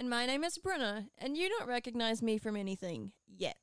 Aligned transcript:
And 0.00 0.08
my 0.08 0.24
name 0.24 0.44
is 0.44 0.56
Bruna, 0.56 1.08
and 1.18 1.36
you 1.36 1.50
don't 1.50 1.68
recognize 1.68 2.22
me 2.22 2.38
from 2.38 2.56
anything 2.56 3.12
yet. 3.36 3.58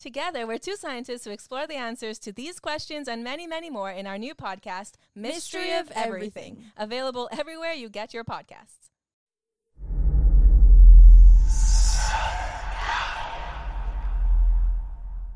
Together, 0.00 0.46
we're 0.46 0.56
two 0.56 0.74
scientists 0.74 1.26
who 1.26 1.30
explore 1.30 1.66
the 1.66 1.74
answers 1.74 2.18
to 2.20 2.32
these 2.32 2.58
questions 2.58 3.08
and 3.08 3.22
many, 3.22 3.46
many 3.46 3.68
more 3.68 3.90
in 3.90 4.06
our 4.06 4.16
new 4.16 4.34
podcast, 4.34 4.92
Mystery, 5.14 5.60
Mystery 5.60 5.72
of 5.72 5.90
of 5.90 5.92
Everything, 5.94 6.52
Everything. 6.52 6.72
available 6.78 7.28
everywhere 7.30 7.74
you 7.74 7.90
get 7.90 8.14
your 8.14 8.24
podcasts. 8.24 8.88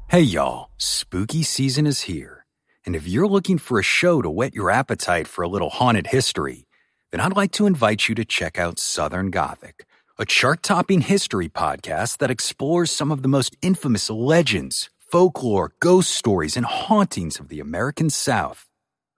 Hey 0.09 0.23
y'all, 0.23 0.71
spooky 0.79 1.43
season 1.43 1.87
is 1.87 2.01
here. 2.01 2.47
And 2.87 2.97
if 2.97 3.07
you're 3.07 3.29
looking 3.29 3.59
for 3.59 3.79
a 3.79 3.83
show 3.83 4.23
to 4.23 4.31
whet 4.31 4.55
your 4.55 4.71
appetite 4.71 5.29
for 5.29 5.43
a 5.43 5.49
little 5.49 5.69
haunted 5.69 6.07
history, 6.07 6.67
then 7.13 7.21
I'd 7.21 7.37
like 7.37 7.53
to 7.53 7.67
invite 7.67 8.09
you 8.09 8.15
to 8.15 8.25
check 8.25 8.59
out 8.59 8.79
Southern 8.79 9.31
Gothic, 9.31 9.85
a 10.21 10.27
chart 10.27 10.63
topping 10.63 11.01
history 11.01 11.49
podcast 11.49 12.19
that 12.19 12.31
explores 12.31 12.91
some 12.91 13.11
of 13.11 13.23
the 13.23 13.29
most 13.29 13.57
infamous 13.63 14.11
legends, 14.11 14.91
folklore, 15.11 15.73
ghost 15.81 16.11
stories, 16.11 16.59
and 16.59 16.67
hauntings 16.67 17.41
of 17.41 17.49
the 17.49 17.59
American 17.59 18.11
South. 18.11 18.67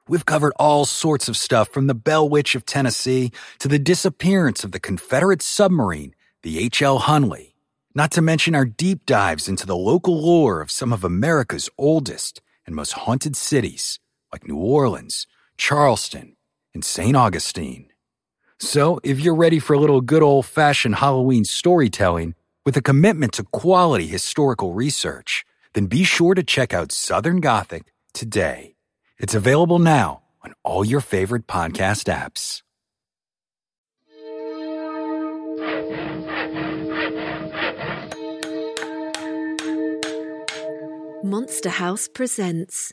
We've 0.06 0.24
covered 0.24 0.52
all 0.60 0.84
sorts 0.84 1.28
of 1.28 1.36
stuff 1.36 1.68
from 1.70 1.88
the 1.88 1.94
Bell 1.94 2.28
Witch 2.28 2.54
of 2.54 2.64
Tennessee 2.64 3.32
to 3.58 3.66
the 3.66 3.80
disappearance 3.80 4.62
of 4.62 4.70
the 4.70 4.78
Confederate 4.78 5.42
submarine, 5.42 6.14
the 6.44 6.60
H.L. 6.60 7.00
Hunley. 7.00 7.54
Not 7.96 8.12
to 8.12 8.22
mention 8.22 8.54
our 8.54 8.64
deep 8.64 9.04
dives 9.04 9.48
into 9.48 9.66
the 9.66 9.76
local 9.76 10.22
lore 10.22 10.60
of 10.60 10.70
some 10.70 10.92
of 10.92 11.02
America's 11.02 11.68
oldest 11.76 12.40
and 12.64 12.76
most 12.76 12.92
haunted 12.92 13.34
cities, 13.34 13.98
like 14.32 14.46
New 14.46 14.56
Orleans, 14.56 15.26
Charleston, 15.56 16.36
and 16.72 16.84
St. 16.84 17.16
Augustine. 17.16 17.91
So, 18.64 19.00
if 19.02 19.18
you're 19.18 19.34
ready 19.34 19.58
for 19.58 19.74
a 19.74 19.80
little 19.80 20.00
good 20.00 20.22
old 20.22 20.46
fashioned 20.46 20.94
Halloween 20.94 21.44
storytelling 21.44 22.36
with 22.64 22.76
a 22.76 22.80
commitment 22.80 23.32
to 23.32 23.42
quality 23.42 24.06
historical 24.06 24.72
research, 24.72 25.44
then 25.72 25.86
be 25.86 26.04
sure 26.04 26.32
to 26.36 26.44
check 26.44 26.72
out 26.72 26.92
Southern 26.92 27.40
Gothic 27.40 27.92
today. 28.14 28.76
It's 29.18 29.34
available 29.34 29.80
now 29.80 30.22
on 30.44 30.54
all 30.62 30.84
your 30.84 31.00
favorite 31.00 31.48
podcast 31.48 32.06
apps. 32.06 32.62
Monster 41.24 41.70
House 41.70 42.06
presents 42.06 42.92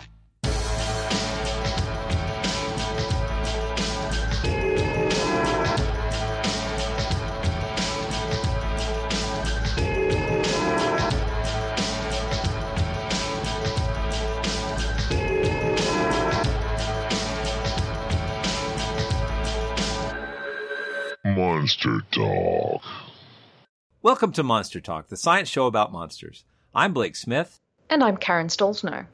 Welcome 24.03 24.31
to 24.31 24.41
Monster 24.41 24.81
Talk, 24.81 25.09
the 25.09 25.15
science 25.15 25.47
show 25.47 25.67
about 25.67 25.91
monsters. 25.91 26.43
I'm 26.73 26.91
Blake 26.91 27.15
Smith. 27.15 27.59
And 27.87 28.03
I'm 28.03 28.17
Karen 28.17 28.47
Stollznow. 28.47 29.05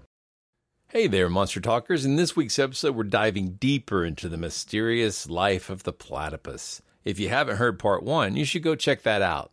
Hey 0.88 1.08
there, 1.08 1.28
Monster 1.28 1.60
Talkers. 1.60 2.06
In 2.06 2.16
this 2.16 2.38
week's 2.38 2.58
episode, 2.58 2.96
we're 2.96 3.04
diving 3.04 3.56
deeper 3.60 4.06
into 4.06 4.30
the 4.30 4.38
mysterious 4.38 5.30
life 5.30 5.70
of 5.70 5.84
the 5.84 5.92
platypus. 5.92 6.82
If 7.04 7.20
you 7.20 7.28
haven't 7.28 7.58
heard 7.58 7.80
part 7.80 8.02
one, 8.02 8.38
you 8.38 8.46
should 8.46 8.64
go 8.64 8.76
check 8.76 9.04
that 9.04 9.22
out. 9.22 9.52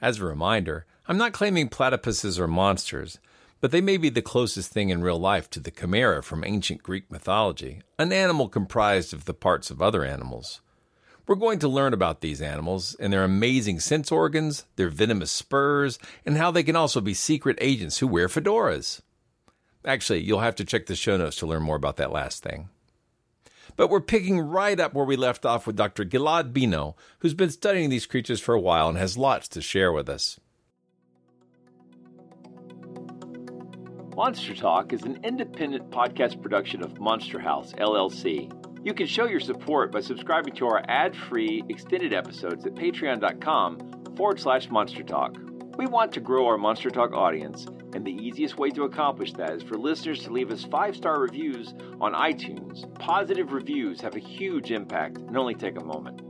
As 0.00 0.18
a 0.18 0.24
reminder, 0.24 0.86
I'm 1.06 1.18
not 1.18 1.34
claiming 1.34 1.68
platypuses 1.68 2.38
are 2.38 2.48
monsters, 2.48 3.18
but 3.60 3.70
they 3.70 3.82
may 3.82 3.98
be 3.98 4.08
the 4.08 4.22
closest 4.22 4.72
thing 4.72 4.88
in 4.88 5.02
real 5.02 5.18
life 5.18 5.50
to 5.50 5.60
the 5.60 5.72
chimera 5.72 6.22
from 6.22 6.42
ancient 6.42 6.82
Greek 6.82 7.10
mythology, 7.10 7.82
an 7.98 8.14
animal 8.14 8.48
comprised 8.48 9.12
of 9.12 9.26
the 9.26 9.34
parts 9.34 9.70
of 9.70 9.82
other 9.82 10.06
animals. 10.06 10.62
We're 11.26 11.36
going 11.36 11.58
to 11.60 11.68
learn 11.68 11.94
about 11.94 12.20
these 12.20 12.42
animals 12.42 12.94
and 13.00 13.12
their 13.12 13.24
amazing 13.24 13.80
sense 13.80 14.12
organs, 14.12 14.66
their 14.76 14.90
venomous 14.90 15.30
spurs, 15.30 15.98
and 16.26 16.36
how 16.36 16.50
they 16.50 16.62
can 16.62 16.76
also 16.76 17.00
be 17.00 17.14
secret 17.14 17.56
agents 17.60 17.98
who 17.98 18.06
wear 18.06 18.28
fedoras. 18.28 19.00
Actually, 19.86 20.20
you'll 20.20 20.40
have 20.40 20.56
to 20.56 20.64
check 20.64 20.86
the 20.86 20.94
show 20.94 21.16
notes 21.16 21.36
to 21.36 21.46
learn 21.46 21.62
more 21.62 21.76
about 21.76 21.96
that 21.96 22.12
last 22.12 22.42
thing. 22.42 22.68
But 23.76 23.88
we're 23.88 24.00
picking 24.00 24.38
right 24.38 24.78
up 24.78 24.92
where 24.92 25.06
we 25.06 25.16
left 25.16 25.46
off 25.46 25.66
with 25.66 25.76
Dr. 25.76 26.04
Gilad 26.04 26.52
Bino, 26.52 26.94
who's 27.20 27.34
been 27.34 27.50
studying 27.50 27.88
these 27.88 28.06
creatures 28.06 28.40
for 28.40 28.54
a 28.54 28.60
while 28.60 28.88
and 28.88 28.98
has 28.98 29.16
lots 29.16 29.48
to 29.48 29.62
share 29.62 29.92
with 29.92 30.08
us. 30.08 30.38
Monster 34.14 34.54
Talk 34.54 34.92
is 34.92 35.02
an 35.02 35.18
independent 35.24 35.90
podcast 35.90 36.40
production 36.40 36.84
of 36.84 37.00
Monster 37.00 37.40
House, 37.40 37.72
LLC. 37.72 38.63
You 38.84 38.92
can 38.92 39.06
show 39.06 39.24
your 39.26 39.40
support 39.40 39.90
by 39.92 40.00
subscribing 40.00 40.54
to 40.56 40.66
our 40.66 40.82
ad 40.88 41.16
free 41.16 41.62
extended 41.70 42.12
episodes 42.12 42.66
at 42.66 42.74
patreon.com 42.74 44.14
forward 44.14 44.38
slash 44.38 44.68
monster 44.70 45.02
talk. 45.02 45.34
We 45.78 45.86
want 45.86 46.12
to 46.12 46.20
grow 46.20 46.46
our 46.46 46.58
Monster 46.58 46.90
Talk 46.90 47.12
audience, 47.12 47.66
and 47.94 48.04
the 48.06 48.12
easiest 48.12 48.58
way 48.58 48.70
to 48.70 48.84
accomplish 48.84 49.32
that 49.32 49.52
is 49.54 49.62
for 49.62 49.76
listeners 49.76 50.22
to 50.24 50.30
leave 50.30 50.50
us 50.52 50.64
five 50.64 50.94
star 50.94 51.18
reviews 51.18 51.74
on 52.00 52.12
iTunes. 52.12 52.86
Positive 53.00 53.52
reviews 53.52 54.00
have 54.02 54.14
a 54.14 54.20
huge 54.20 54.70
impact 54.70 55.16
and 55.18 55.36
only 55.36 55.54
take 55.54 55.76
a 55.76 55.84
moment. 55.84 56.20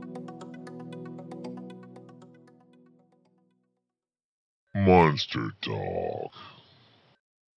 Monster 4.73 5.51
Talk. 5.61 6.31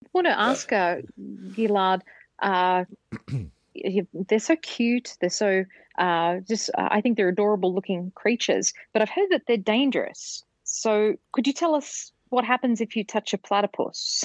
I 0.04 0.08
want 0.12 0.26
to 0.26 0.38
ask 0.38 0.72
uh, 0.72 0.96
Gilad, 1.18 2.00
uh, 2.40 2.84
you- 3.30 3.50
they're 4.28 4.38
so 4.38 4.56
cute. 4.56 5.16
They're 5.20 5.30
so 5.30 5.64
uh, 5.98 6.36
just, 6.48 6.70
uh, 6.76 6.88
I 6.90 7.00
think 7.00 7.16
they're 7.16 7.28
adorable 7.28 7.74
looking 7.74 8.12
creatures, 8.14 8.72
but 8.92 9.02
I've 9.02 9.10
heard 9.10 9.28
that 9.30 9.42
they're 9.46 9.56
dangerous. 9.56 10.44
So 10.64 11.14
could 11.32 11.46
you 11.46 11.52
tell 11.52 11.74
us 11.74 12.12
what 12.28 12.44
happens 12.44 12.80
if 12.80 12.94
you 12.94 13.04
touch 13.04 13.34
a 13.34 13.38
platypus? 13.38 14.24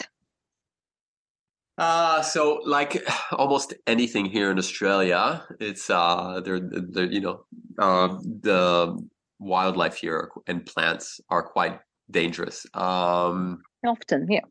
Uh, 1.78 2.22
so 2.22 2.60
like 2.66 3.04
almost 3.32 3.74
anything 3.88 4.26
here 4.26 4.52
in 4.52 4.60
Australia, 4.60 5.44
it's 5.60 5.90
uh, 5.90 6.42
they're, 6.44 6.60
they're 6.60 7.12
you 7.12 7.22
know, 7.22 7.46
uh, 7.80 8.20
the 8.42 8.96
wildlife 9.40 9.96
here 9.98 10.30
and 10.48 10.66
plants 10.66 11.20
are 11.30 11.42
quite 11.42 11.80
dangerous. 12.12 12.68
Um, 12.74 13.64
Often, 13.86 14.28
yeah. 14.30 14.42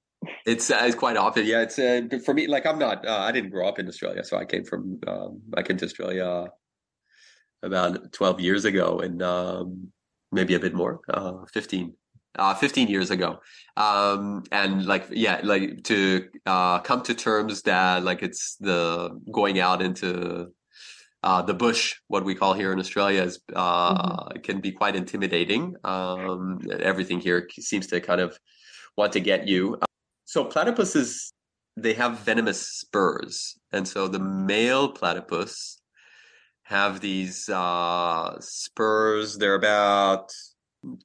It's 0.46 0.70
uh, 0.70 0.80
it's 0.82 0.94
quite 0.96 1.16
often, 1.16 1.46
yeah. 1.46 1.62
It's 1.62 1.78
uh, 1.78 2.02
for 2.24 2.34
me. 2.34 2.46
Like 2.46 2.66
I'm 2.66 2.78
not. 2.78 3.06
Uh, 3.06 3.18
I 3.18 3.32
didn't 3.32 3.50
grow 3.50 3.68
up 3.68 3.78
in 3.78 3.88
Australia, 3.88 4.24
so 4.24 4.36
I 4.36 4.44
came 4.44 4.64
from. 4.64 5.00
Um, 5.06 5.42
I 5.56 5.62
came 5.62 5.76
to 5.78 5.84
Australia 5.84 6.48
about 7.62 8.12
12 8.12 8.40
years 8.40 8.64
ago, 8.64 8.98
and 8.98 9.22
um, 9.22 9.92
maybe 10.32 10.54
a 10.54 10.60
bit 10.60 10.74
more, 10.74 11.00
uh, 11.12 11.44
15. 11.52 11.94
Uh, 12.38 12.54
15 12.54 12.88
years 12.88 13.10
ago 13.10 13.40
um 13.76 14.42
and 14.52 14.86
like 14.86 15.04
yeah 15.10 15.38
like 15.44 15.82
to 15.84 16.26
uh 16.46 16.78
come 16.78 17.02
to 17.02 17.12
terms 17.12 17.60
that 17.60 18.02
like 18.04 18.22
it's 18.22 18.56
the 18.56 19.10
going 19.30 19.60
out 19.60 19.82
into 19.82 20.46
uh 21.24 21.42
the 21.42 21.52
bush 21.52 21.96
what 22.08 22.24
we 22.24 22.34
call 22.34 22.54
here 22.54 22.72
in 22.72 22.78
australia 22.78 23.22
is 23.22 23.38
uh 23.54 24.30
can 24.42 24.62
be 24.62 24.72
quite 24.72 24.96
intimidating 24.96 25.74
um 25.84 26.58
everything 26.80 27.20
here 27.20 27.46
seems 27.60 27.86
to 27.86 28.00
kind 28.00 28.22
of 28.22 28.38
want 28.96 29.12
to 29.12 29.20
get 29.20 29.46
you 29.46 29.76
so 30.32 30.46
platypuses 30.46 31.32
they 31.76 31.92
have 31.92 32.20
venomous 32.20 32.66
spurs, 32.66 33.58
and 33.70 33.86
so 33.86 34.08
the 34.08 34.18
male 34.18 34.88
platypus 34.88 35.80
have 36.62 37.00
these 37.00 37.50
uh, 37.50 38.40
spurs. 38.40 39.36
They're 39.36 39.56
about 39.56 40.32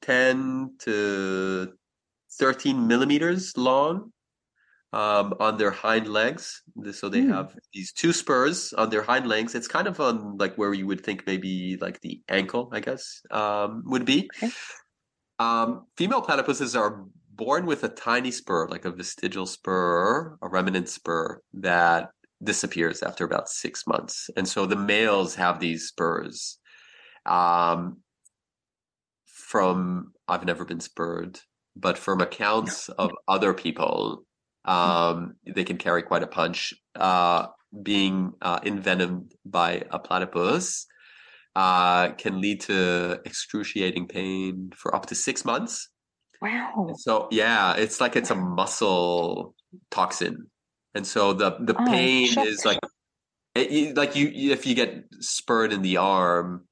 ten 0.00 0.76
to 0.80 1.72
thirteen 2.40 2.86
millimeters 2.86 3.54
long 3.56 4.12
um, 4.94 5.34
on 5.38 5.58
their 5.58 5.72
hind 5.72 6.08
legs. 6.08 6.62
So 6.92 7.10
they 7.10 7.20
Hmm. 7.20 7.32
have 7.32 7.54
these 7.74 7.92
two 7.92 8.14
spurs 8.14 8.72
on 8.72 8.88
their 8.88 9.02
hind 9.02 9.26
legs. 9.26 9.54
It's 9.54 9.68
kind 9.68 9.86
of 9.88 10.00
on 10.00 10.38
like 10.38 10.56
where 10.56 10.72
you 10.72 10.86
would 10.86 11.04
think 11.04 11.26
maybe 11.26 11.76
like 11.80 12.00
the 12.00 12.22
ankle, 12.30 12.70
I 12.72 12.80
guess, 12.80 13.20
um, 13.30 13.82
would 13.84 14.06
be. 14.06 14.30
Um, 15.38 15.86
female 15.96 16.22
platypuses 16.22 16.78
are 16.78 17.04
born 17.38 17.64
with 17.64 17.84
a 17.84 17.88
tiny 17.88 18.30
spur, 18.30 18.68
like 18.68 18.84
a 18.84 18.90
vestigial 18.90 19.46
spur, 19.46 20.36
a 20.42 20.48
remnant 20.48 20.88
spur 20.88 21.40
that 21.54 22.10
disappears 22.42 23.02
after 23.02 23.24
about 23.24 23.48
six 23.48 23.86
months. 23.86 24.28
And 24.36 24.46
so 24.46 24.66
the 24.66 24.76
males 24.76 25.36
have 25.36 25.58
these 25.58 25.86
spurs. 25.88 26.58
Um, 27.24 27.98
from 29.24 30.12
I've 30.26 30.44
never 30.44 30.64
been 30.66 30.80
spurred, 30.80 31.40
but 31.74 31.96
from 31.96 32.20
accounts 32.20 32.90
of 32.90 33.12
other 33.26 33.54
people, 33.54 34.24
um, 34.64 35.36
they 35.46 35.64
can 35.64 35.78
carry 35.78 36.02
quite 36.02 36.22
a 36.22 36.26
punch. 36.26 36.74
Uh, 36.94 37.46
being 37.82 38.32
uh, 38.42 38.60
envenomed 38.64 39.34
by 39.44 39.82
a 39.90 39.98
platypus 39.98 40.86
uh, 41.54 42.10
can 42.12 42.40
lead 42.40 42.60
to 42.62 43.20
excruciating 43.24 44.08
pain 44.08 44.70
for 44.74 44.94
up 44.94 45.06
to 45.06 45.14
six 45.14 45.44
months. 45.44 45.88
Wow. 46.40 46.94
So 46.98 47.28
yeah, 47.30 47.74
it's 47.76 48.00
like 48.00 48.16
it's 48.16 48.30
a 48.30 48.34
muscle 48.34 49.54
toxin, 49.90 50.50
and 50.94 51.06
so 51.06 51.32
the 51.32 51.56
the 51.60 51.74
Oh, 51.74 51.84
pain 51.84 52.32
shit. 52.32 52.46
is 52.46 52.64
like 52.64 52.78
it, 53.54 53.70
you, 53.70 53.94
like 53.94 54.16
you 54.16 54.28
you- 54.28 54.52
if 54.52 54.66
you 54.66 54.74
get 54.74 55.04
spurred 55.20 55.72
in 55.72 55.82
the 55.82 55.96
arm, 55.98 56.66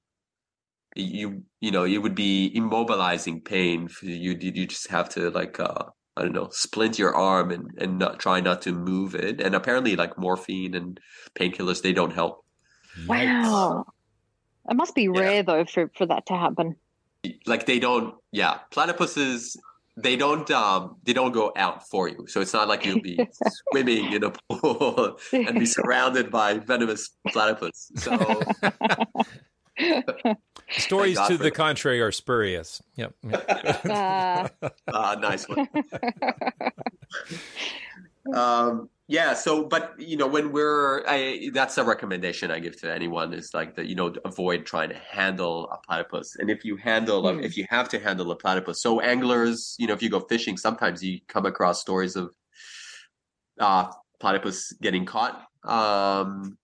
you 0.94 1.42
you 1.60 1.70
know 1.70 1.84
it 1.84 1.98
would 1.98 2.14
be 2.14 2.52
immobilizing 2.56 3.44
pain. 3.44 3.88
For 3.88 4.06
you 4.06 4.36
you 4.40 4.66
just 4.66 4.88
have 4.88 5.08
to 5.10 5.30
like 5.30 5.60
uh 5.60 5.84
I 6.16 6.22
don't 6.22 6.32
know 6.32 6.48
splint 6.50 6.98
your 6.98 7.14
arm 7.14 7.50
and 7.50 7.70
and 7.78 7.98
not 7.98 8.18
try 8.18 8.40
not 8.40 8.62
to 8.62 8.72
move 8.72 9.14
it. 9.14 9.40
And 9.40 9.54
apparently 9.54 9.96
like 9.96 10.18
morphine 10.18 10.74
and 10.74 10.98
painkillers 11.38 11.82
they 11.82 11.92
don't 11.92 12.12
help. 12.14 12.44
Wow. 13.06 13.84
It 14.68 14.76
must 14.76 14.94
be 14.94 15.08
rare 15.08 15.42
though 15.42 15.64
for, 15.64 15.90
for 15.96 16.06
that 16.06 16.26
to 16.26 16.34
happen. 16.36 16.76
Like 17.46 17.66
they 17.66 17.78
don't 17.78 18.14
yeah 18.32 18.58
platypuses 18.72 19.56
they 19.96 20.16
don't 20.16 20.50
um 20.50 20.96
they 21.04 21.12
don't 21.12 21.32
go 21.32 21.52
out 21.56 21.88
for 21.88 22.08
you 22.08 22.26
so 22.26 22.40
it's 22.40 22.52
not 22.52 22.68
like 22.68 22.84
you'll 22.84 23.00
be 23.00 23.18
swimming 23.70 24.12
in 24.12 24.24
a 24.24 24.32
pool 24.50 25.18
and 25.32 25.58
be 25.58 25.66
surrounded 25.66 26.30
by 26.30 26.58
venomous 26.58 27.10
platypus 27.28 27.90
so 27.96 28.42
Stories 30.70 31.18
to 31.28 31.36
the 31.36 31.44
that. 31.44 31.54
contrary 31.54 32.00
are 32.00 32.10
spurious. 32.10 32.82
Yep. 32.96 33.14
Uh, 33.86 34.48
uh, 34.88 35.16
nice 35.20 35.46
one 35.48 35.68
um 38.34 38.88
yeah 39.08 39.34
so 39.34 39.64
but 39.64 39.94
you 39.98 40.16
know 40.16 40.26
when 40.26 40.50
we're 40.50 41.04
i 41.06 41.48
that's 41.52 41.78
a 41.78 41.84
recommendation 41.84 42.50
i 42.50 42.58
give 42.58 42.78
to 42.80 42.92
anyone 42.92 43.32
is 43.32 43.54
like 43.54 43.74
that 43.76 43.86
you 43.86 43.94
know 43.94 44.12
avoid 44.24 44.66
trying 44.66 44.88
to 44.88 44.96
handle 44.96 45.70
a 45.70 45.78
platypus 45.86 46.36
and 46.36 46.50
if 46.50 46.64
you 46.64 46.76
handle 46.76 47.26
a, 47.28 47.34
Hmm. 47.34 47.40
if 47.40 47.56
you 47.56 47.66
have 47.70 47.88
to 47.88 47.98
handle 48.00 48.30
a 48.32 48.36
platypus 48.36 48.82
so 48.82 49.00
anglers 49.00 49.76
you 49.78 49.86
know 49.86 49.94
if 49.94 50.02
you 50.02 50.10
go 50.10 50.20
fishing 50.20 50.56
sometimes 50.56 51.02
you 51.04 51.20
come 51.28 51.46
across 51.46 51.80
stories 51.80 52.16
of 52.16 52.34
uh 53.60 53.90
platypus 54.18 54.72
getting 54.82 55.04
caught 55.04 55.44
um 55.64 56.56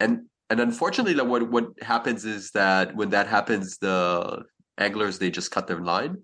and 0.00 0.26
and 0.50 0.60
unfortunately 0.60 1.14
like, 1.14 1.26
what 1.28 1.50
what 1.50 1.66
happens 1.80 2.24
is 2.26 2.50
that 2.50 2.94
when 2.94 3.10
that 3.10 3.26
happens 3.26 3.78
the 3.78 4.42
anglers 4.78 5.18
they 5.18 5.30
just 5.30 5.50
cut 5.50 5.66
their 5.66 5.80
line 5.80 6.16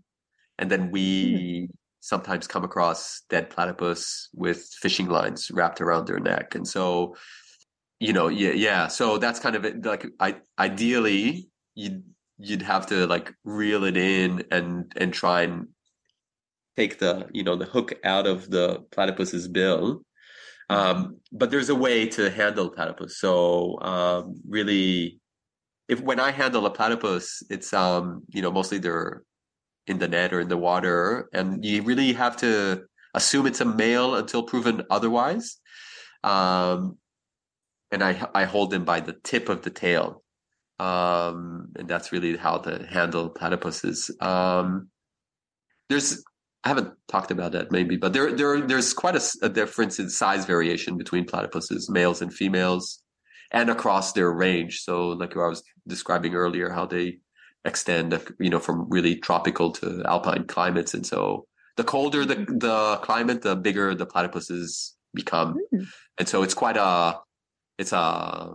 and 0.58 0.70
then 0.70 0.90
we 0.90 1.68
sometimes 2.00 2.46
come 2.46 2.64
across 2.64 3.22
dead 3.28 3.50
platypus 3.50 4.28
with 4.34 4.64
fishing 4.80 5.08
lines 5.08 5.50
wrapped 5.50 5.80
around 5.80 6.06
their 6.06 6.20
neck. 6.20 6.54
And 6.54 6.66
so 6.66 7.16
you 8.00 8.12
know 8.12 8.28
yeah 8.28 8.52
yeah. 8.52 8.88
So 8.88 9.18
that's 9.18 9.40
kind 9.40 9.56
of 9.56 9.64
it 9.64 9.84
like 9.84 10.06
i 10.20 10.36
ideally 10.58 11.48
you'd 11.74 12.02
you'd 12.38 12.62
have 12.62 12.86
to 12.86 13.06
like 13.06 13.32
reel 13.44 13.84
it 13.84 13.96
in 13.96 14.44
and 14.50 14.92
and 14.96 15.12
try 15.12 15.42
and 15.42 15.68
take 16.76 16.98
the 16.98 17.28
you 17.32 17.42
know 17.42 17.56
the 17.56 17.64
hook 17.64 17.94
out 18.04 18.26
of 18.26 18.50
the 18.50 18.84
platypus's 18.92 19.48
bill. 19.48 20.02
Um 20.70 21.18
but 21.32 21.50
there's 21.50 21.70
a 21.70 21.74
way 21.74 22.06
to 22.10 22.30
handle 22.30 22.70
platypus. 22.70 23.18
So 23.18 23.80
um 23.80 24.40
really 24.48 25.20
if 25.88 26.00
when 26.00 26.20
i 26.20 26.30
handle 26.30 26.66
a 26.66 26.70
platypus 26.70 27.42
it's 27.50 27.72
um 27.72 28.22
you 28.28 28.42
know 28.42 28.52
mostly 28.52 28.78
they're 28.78 29.22
in 29.90 29.98
the 29.98 30.08
net 30.08 30.32
or 30.32 30.40
in 30.40 30.48
the 30.48 30.56
water 30.56 31.28
and 31.32 31.64
you 31.64 31.82
really 31.82 32.12
have 32.12 32.36
to 32.36 32.84
assume 33.14 33.46
it's 33.46 33.60
a 33.60 33.64
male 33.64 34.14
until 34.16 34.42
proven 34.42 34.82
otherwise. 34.90 35.56
Um 36.24 36.98
and 37.90 38.02
i 38.02 38.28
i 38.34 38.44
hold 38.44 38.70
them 38.70 38.84
by 38.84 39.00
the 39.00 39.16
tip 39.24 39.48
of 39.48 39.62
the 39.62 39.70
tail. 39.70 40.22
Um 40.78 41.68
and 41.76 41.88
that's 41.88 42.12
really 42.12 42.36
how 42.36 42.58
to 42.58 42.86
handle 42.86 43.30
platypuses. 43.30 44.10
Um 44.22 44.88
there's 45.88 46.22
I 46.64 46.68
haven't 46.68 46.92
talked 47.06 47.30
about 47.30 47.52
that 47.52 47.70
maybe, 47.70 47.96
but 47.96 48.12
there 48.12 48.32
there 48.32 48.60
there's 48.60 48.92
quite 48.92 49.16
a 49.42 49.48
difference 49.48 49.98
in 49.98 50.10
size 50.10 50.44
variation 50.44 50.98
between 50.98 51.24
platypuses, 51.24 51.88
males 51.88 52.20
and 52.20 52.32
females, 52.32 53.02
and 53.52 53.70
across 53.70 54.12
their 54.12 54.30
range. 54.32 54.80
So, 54.80 55.08
like 55.08 55.36
I 55.36 55.48
was 55.48 55.62
describing 55.86 56.34
earlier, 56.34 56.70
how 56.70 56.86
they 56.86 57.20
extend, 57.64 58.18
you 58.40 58.50
know, 58.50 58.60
from 58.60 58.88
really 58.88 59.16
tropical 59.16 59.72
to 59.72 60.02
alpine 60.04 60.44
climates, 60.46 60.94
and 60.94 61.06
so 61.06 61.46
the 61.76 61.84
colder 61.84 62.24
the 62.24 62.34
the 62.34 62.98
climate, 63.02 63.42
the 63.42 63.56
bigger 63.56 63.94
the 63.94 64.06
platypuses 64.06 64.92
become, 65.14 65.56
and 66.18 66.28
so 66.28 66.42
it's 66.42 66.54
quite 66.54 66.76
a 66.76 67.18
it's 67.78 67.92
a 67.92 68.54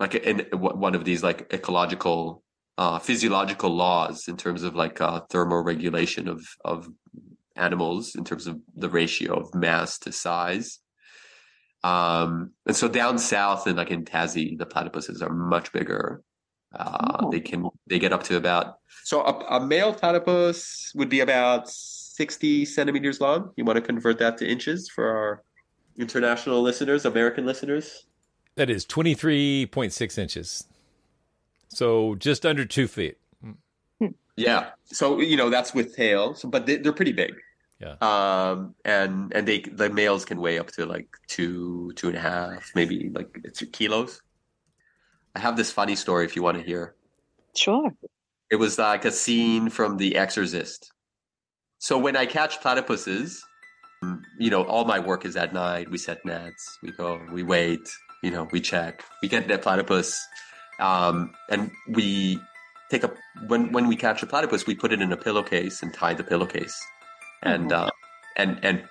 like 0.00 0.14
in 0.14 0.40
one 0.52 0.94
of 0.94 1.04
these 1.04 1.22
like 1.22 1.52
ecological 1.52 2.42
uh, 2.76 2.98
physiological 2.98 3.70
laws 3.70 4.26
in 4.26 4.36
terms 4.36 4.62
of 4.62 4.74
like 4.74 5.00
uh, 5.00 5.20
thermoregulation 5.32 6.28
of 6.28 6.44
of 6.64 6.88
animals 7.56 8.14
in 8.16 8.24
terms 8.24 8.46
of 8.46 8.58
the 8.74 8.88
ratio 8.88 9.38
of 9.40 9.54
mass 9.54 9.98
to 10.00 10.12
size. 10.12 10.80
Um, 11.84 12.52
and 12.66 12.74
so 12.74 12.88
down 12.88 13.18
south 13.18 13.66
and 13.66 13.76
like 13.76 13.90
in 13.90 14.04
Tassie, 14.04 14.58
the 14.58 14.66
platypuses 14.66 15.22
are 15.22 15.32
much 15.32 15.72
bigger. 15.72 16.22
Uh, 16.76 17.14
Oh. 17.24 17.30
They 17.30 17.40
can 17.40 17.68
they 17.86 17.98
get 17.98 18.12
up 18.12 18.22
to 18.24 18.36
about 18.36 18.78
so 19.04 19.20
a, 19.22 19.58
a 19.58 19.66
male 19.66 19.94
platypus 19.94 20.92
would 20.94 21.08
be 21.08 21.20
about 21.20 21.68
sixty 21.68 22.64
centimeters 22.64 23.20
long. 23.20 23.50
You 23.56 23.64
want 23.64 23.76
to 23.76 23.82
convert 23.82 24.18
that 24.18 24.38
to 24.38 24.48
inches 24.48 24.88
for 24.88 25.08
our 25.08 25.42
international 25.96 26.60
listeners, 26.62 27.04
American 27.04 27.46
listeners. 27.46 28.06
That 28.56 28.70
is 28.70 28.86
23.6 28.86 30.18
inches. 30.18 30.64
So 31.68 32.14
just 32.16 32.46
under 32.46 32.64
two 32.64 32.86
feet. 32.86 33.18
Yeah. 34.36 34.70
So 34.84 35.20
you 35.20 35.36
know 35.36 35.50
that's 35.50 35.74
with 35.74 35.94
tail. 35.94 36.34
So, 36.34 36.48
but 36.48 36.66
they, 36.66 36.76
they're 36.76 36.92
pretty 36.92 37.12
big. 37.12 37.34
Yeah. 37.80 37.94
Um, 38.00 38.74
and 38.84 39.32
and 39.34 39.46
they 39.46 39.60
the 39.60 39.90
males 39.90 40.24
can 40.24 40.40
weigh 40.40 40.58
up 40.58 40.70
to 40.72 40.86
like 40.86 41.08
two 41.28 41.92
two 41.96 42.08
and 42.08 42.16
a 42.16 42.20
half, 42.20 42.70
maybe 42.74 43.10
like 43.14 43.28
two 43.54 43.66
kilos. 43.66 44.20
I 45.34 45.40
have 45.40 45.56
this 45.56 45.72
funny 45.72 45.96
story 45.96 46.24
if 46.24 46.36
you 46.36 46.42
want 46.42 46.58
to 46.58 46.62
hear. 46.62 46.94
Sure. 47.56 47.94
It 48.50 48.56
was 48.56 48.78
like 48.78 49.04
a 49.04 49.10
scene 49.10 49.70
from 49.70 49.96
The 49.96 50.16
Exorcist. 50.16 50.92
So 51.78 51.98
when 51.98 52.16
I 52.16 52.26
catch 52.26 52.60
platypuses, 52.60 53.40
you 54.38 54.50
know, 54.50 54.64
all 54.64 54.84
my 54.84 54.98
work 54.98 55.24
is 55.24 55.36
at 55.36 55.52
night. 55.52 55.90
We 55.90 55.98
set 55.98 56.24
nets, 56.24 56.78
we 56.82 56.92
go, 56.92 57.20
we 57.32 57.42
wait, 57.42 57.88
you 58.22 58.30
know, 58.30 58.48
we 58.52 58.60
check, 58.60 59.02
we 59.22 59.28
get 59.28 59.48
that 59.48 59.62
platypus, 59.62 60.18
um, 60.78 61.32
and 61.50 61.70
we 61.88 62.40
take 62.90 63.04
a 63.04 63.12
when 63.46 63.72
when 63.72 63.88
we 63.88 63.96
catch 63.96 64.22
a 64.22 64.26
platypus, 64.26 64.66
we 64.66 64.74
put 64.74 64.92
it 64.92 65.00
in 65.00 65.12
a 65.12 65.16
pillowcase 65.16 65.82
and 65.82 65.92
tie 65.92 66.14
the 66.14 66.24
pillowcase, 66.24 66.76
and 67.42 67.72
uh, 67.72 67.90
and 68.36 68.60
and 68.62 68.84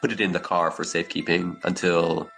put 0.00 0.12
it 0.12 0.20
in 0.20 0.32
the 0.32 0.40
car 0.40 0.70
for 0.70 0.84
safekeeping 0.84 1.58
until 1.64 2.30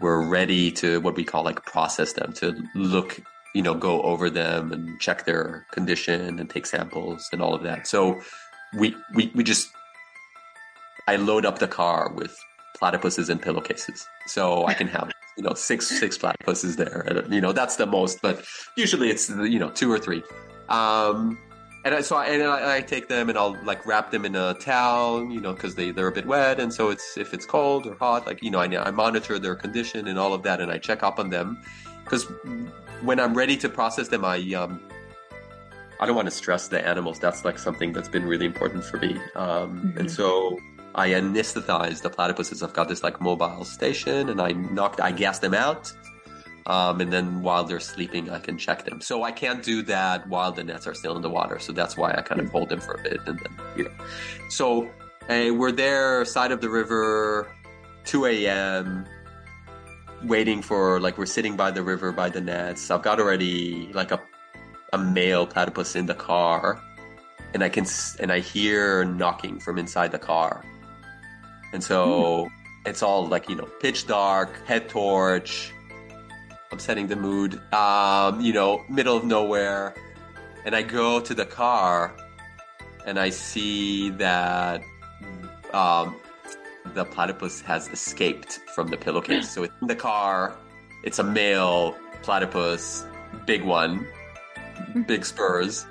we're 0.00 0.26
ready 0.26 0.70
to 0.72 1.00
what 1.00 1.16
we 1.16 1.24
call 1.24 1.42
like 1.42 1.64
process 1.64 2.12
them 2.12 2.32
to 2.34 2.62
look 2.74 3.20
you 3.54 3.62
know 3.62 3.74
go 3.74 4.02
over 4.02 4.28
them 4.28 4.72
and 4.72 5.00
check 5.00 5.24
their 5.24 5.66
condition 5.72 6.38
and 6.38 6.50
take 6.50 6.66
samples 6.66 7.28
and 7.32 7.40
all 7.40 7.54
of 7.54 7.62
that. 7.62 7.86
So 7.86 8.20
we 8.78 8.94
we, 9.14 9.32
we 9.34 9.42
just 9.42 9.70
i 11.08 11.16
load 11.16 11.46
up 11.46 11.58
the 11.58 11.68
car 11.68 12.12
with 12.12 12.36
platypuses 12.78 13.30
and 13.30 13.40
pillowcases. 13.40 14.06
So 14.26 14.66
i 14.66 14.74
can 14.74 14.88
have 14.88 15.10
you 15.38 15.44
know 15.44 15.54
six 15.54 15.86
six 15.86 16.18
platypuses 16.18 16.76
there. 16.76 17.24
You 17.30 17.40
know 17.40 17.52
that's 17.52 17.76
the 17.76 17.86
most 17.86 18.20
but 18.20 18.44
usually 18.76 19.08
it's 19.08 19.30
you 19.30 19.58
know 19.58 19.70
two 19.70 19.90
or 19.90 19.98
three. 19.98 20.22
Um 20.68 21.38
and 21.86 21.94
I, 21.94 22.00
so 22.00 22.16
I, 22.16 22.26
and 22.26 22.42
I, 22.42 22.78
I 22.78 22.80
take 22.80 23.06
them 23.06 23.28
and 23.28 23.38
I'll 23.38 23.56
like 23.62 23.86
wrap 23.86 24.10
them 24.10 24.24
in 24.24 24.34
a 24.34 24.54
towel, 24.54 25.30
you 25.30 25.40
know, 25.40 25.52
because 25.52 25.76
they 25.76 25.92
they're 25.92 26.08
a 26.08 26.12
bit 26.12 26.26
wet, 26.26 26.58
and 26.58 26.74
so 26.74 26.90
it's 26.90 27.16
if 27.16 27.32
it's 27.32 27.46
cold 27.46 27.86
or 27.86 27.94
hot, 27.94 28.26
like 28.26 28.42
you 28.42 28.50
know, 28.50 28.58
I 28.58 28.66
I 28.88 28.90
monitor 28.90 29.38
their 29.38 29.54
condition 29.54 30.08
and 30.08 30.18
all 30.18 30.34
of 30.34 30.42
that, 30.42 30.60
and 30.60 30.70
I 30.72 30.78
check 30.78 31.04
up 31.04 31.20
on 31.20 31.30
them 31.30 31.62
because 32.02 32.24
when 33.02 33.20
I'm 33.20 33.34
ready 33.34 33.56
to 33.58 33.68
process 33.68 34.08
them, 34.08 34.24
I 34.24 34.38
um 34.54 34.80
I 36.00 36.06
don't 36.06 36.16
want 36.16 36.26
to 36.26 36.32
stress 36.32 36.66
the 36.66 36.84
animals. 36.84 37.20
That's 37.20 37.44
like 37.44 37.58
something 37.58 37.92
that's 37.92 38.08
been 38.08 38.26
really 38.26 38.46
important 38.46 38.84
for 38.84 38.96
me, 38.96 39.12
um, 39.36 39.78
mm-hmm. 39.78 39.98
and 39.98 40.10
so. 40.10 40.58
I 40.98 41.10
anesthetize 41.10 42.00
the 42.00 42.08
platypuses. 42.08 42.62
I've 42.62 42.72
got 42.72 42.88
this 42.88 43.02
like 43.02 43.20
mobile 43.20 43.66
station, 43.66 44.30
and 44.30 44.40
I 44.40 44.52
knocked, 44.52 44.98
I 44.98 45.12
gas 45.12 45.40
them 45.40 45.52
out, 45.52 45.92
um, 46.66 47.00
and 47.00 47.12
then 47.12 47.42
while 47.42 47.62
they're 47.62 47.78
sleeping, 47.78 48.28
I 48.28 48.40
can 48.40 48.58
check 48.58 48.84
them. 48.84 49.00
So 49.00 49.22
I 49.22 49.30
can't 49.30 49.62
do 49.62 49.82
that 49.82 50.26
while 50.28 50.50
the 50.50 50.64
nets 50.64 50.86
are 50.88 50.94
still 50.94 51.14
in 51.14 51.22
the 51.22 51.30
water. 51.30 51.60
So 51.60 51.72
that's 51.72 51.96
why 51.96 52.12
I 52.12 52.22
kind 52.22 52.40
of 52.40 52.50
hold 52.50 52.70
them 52.70 52.80
for 52.80 52.94
a 52.94 53.02
bit, 53.02 53.20
and 53.26 53.38
then 53.38 53.56
you 53.76 53.84
know. 53.84 53.92
So 54.50 54.90
uh, 55.28 55.54
we're 55.54 55.70
there, 55.70 56.24
side 56.24 56.50
of 56.50 56.60
the 56.60 56.68
river, 56.68 57.48
2 58.04 58.26
a.m. 58.26 59.06
Waiting 60.24 60.60
for 60.60 60.98
like 60.98 61.18
we're 61.18 61.26
sitting 61.26 61.56
by 61.56 61.70
the 61.70 61.82
river 61.84 62.10
by 62.10 62.30
the 62.30 62.40
nets. 62.40 62.90
I've 62.90 63.02
got 63.02 63.20
already 63.20 63.92
like 63.92 64.10
a 64.10 64.20
a 64.92 64.98
male 64.98 65.46
platypus 65.46 65.94
in 65.94 66.06
the 66.06 66.14
car, 66.14 66.82
and 67.54 67.62
I 67.62 67.68
can 67.68 67.86
and 68.18 68.32
I 68.32 68.40
hear 68.40 69.04
knocking 69.04 69.60
from 69.60 69.78
inside 69.78 70.10
the 70.10 70.18
car, 70.18 70.64
and 71.72 71.82
so. 71.82 72.46
Hmm. 72.46 72.52
It's 72.88 73.02
all 73.02 73.26
like, 73.26 73.48
you 73.48 73.56
know, 73.56 73.68
pitch 73.80 74.06
dark, 74.06 74.64
head 74.64 74.88
torch, 74.88 75.72
I'm 76.72 76.78
setting 76.78 77.06
the 77.06 77.16
mood. 77.16 77.60
Um, 77.72 78.40
you 78.40 78.52
know, 78.52 78.84
middle 78.88 79.16
of 79.16 79.24
nowhere, 79.24 79.94
and 80.64 80.74
I 80.74 80.82
go 80.82 81.20
to 81.20 81.34
the 81.34 81.46
car, 81.46 82.14
and 83.06 83.18
I 83.18 83.30
see 83.30 84.10
that 84.10 84.82
um, 85.72 86.16
the 86.94 87.04
platypus 87.04 87.60
has 87.62 87.88
escaped 87.88 88.60
from 88.74 88.88
the 88.88 88.96
pillowcase. 88.96 89.50
so 89.50 89.62
it's 89.62 89.74
in 89.80 89.86
the 89.86 89.96
car. 89.96 90.56
It's 91.04 91.18
a 91.18 91.24
male 91.24 91.96
platypus, 92.22 93.06
big 93.46 93.62
one, 93.62 94.06
big 95.06 95.24
spurs, 95.24 95.86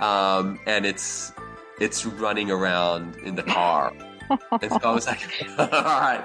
um, 0.00 0.60
and 0.66 0.86
it's 0.86 1.32
it's 1.80 2.06
running 2.06 2.50
around 2.50 3.16
in 3.16 3.34
the 3.34 3.42
car. 3.42 3.92
and 4.30 4.70
so 4.70 4.78
I 4.84 4.92
was 4.92 5.06
like, 5.06 5.46
all 5.58 5.66
right, 5.66 6.22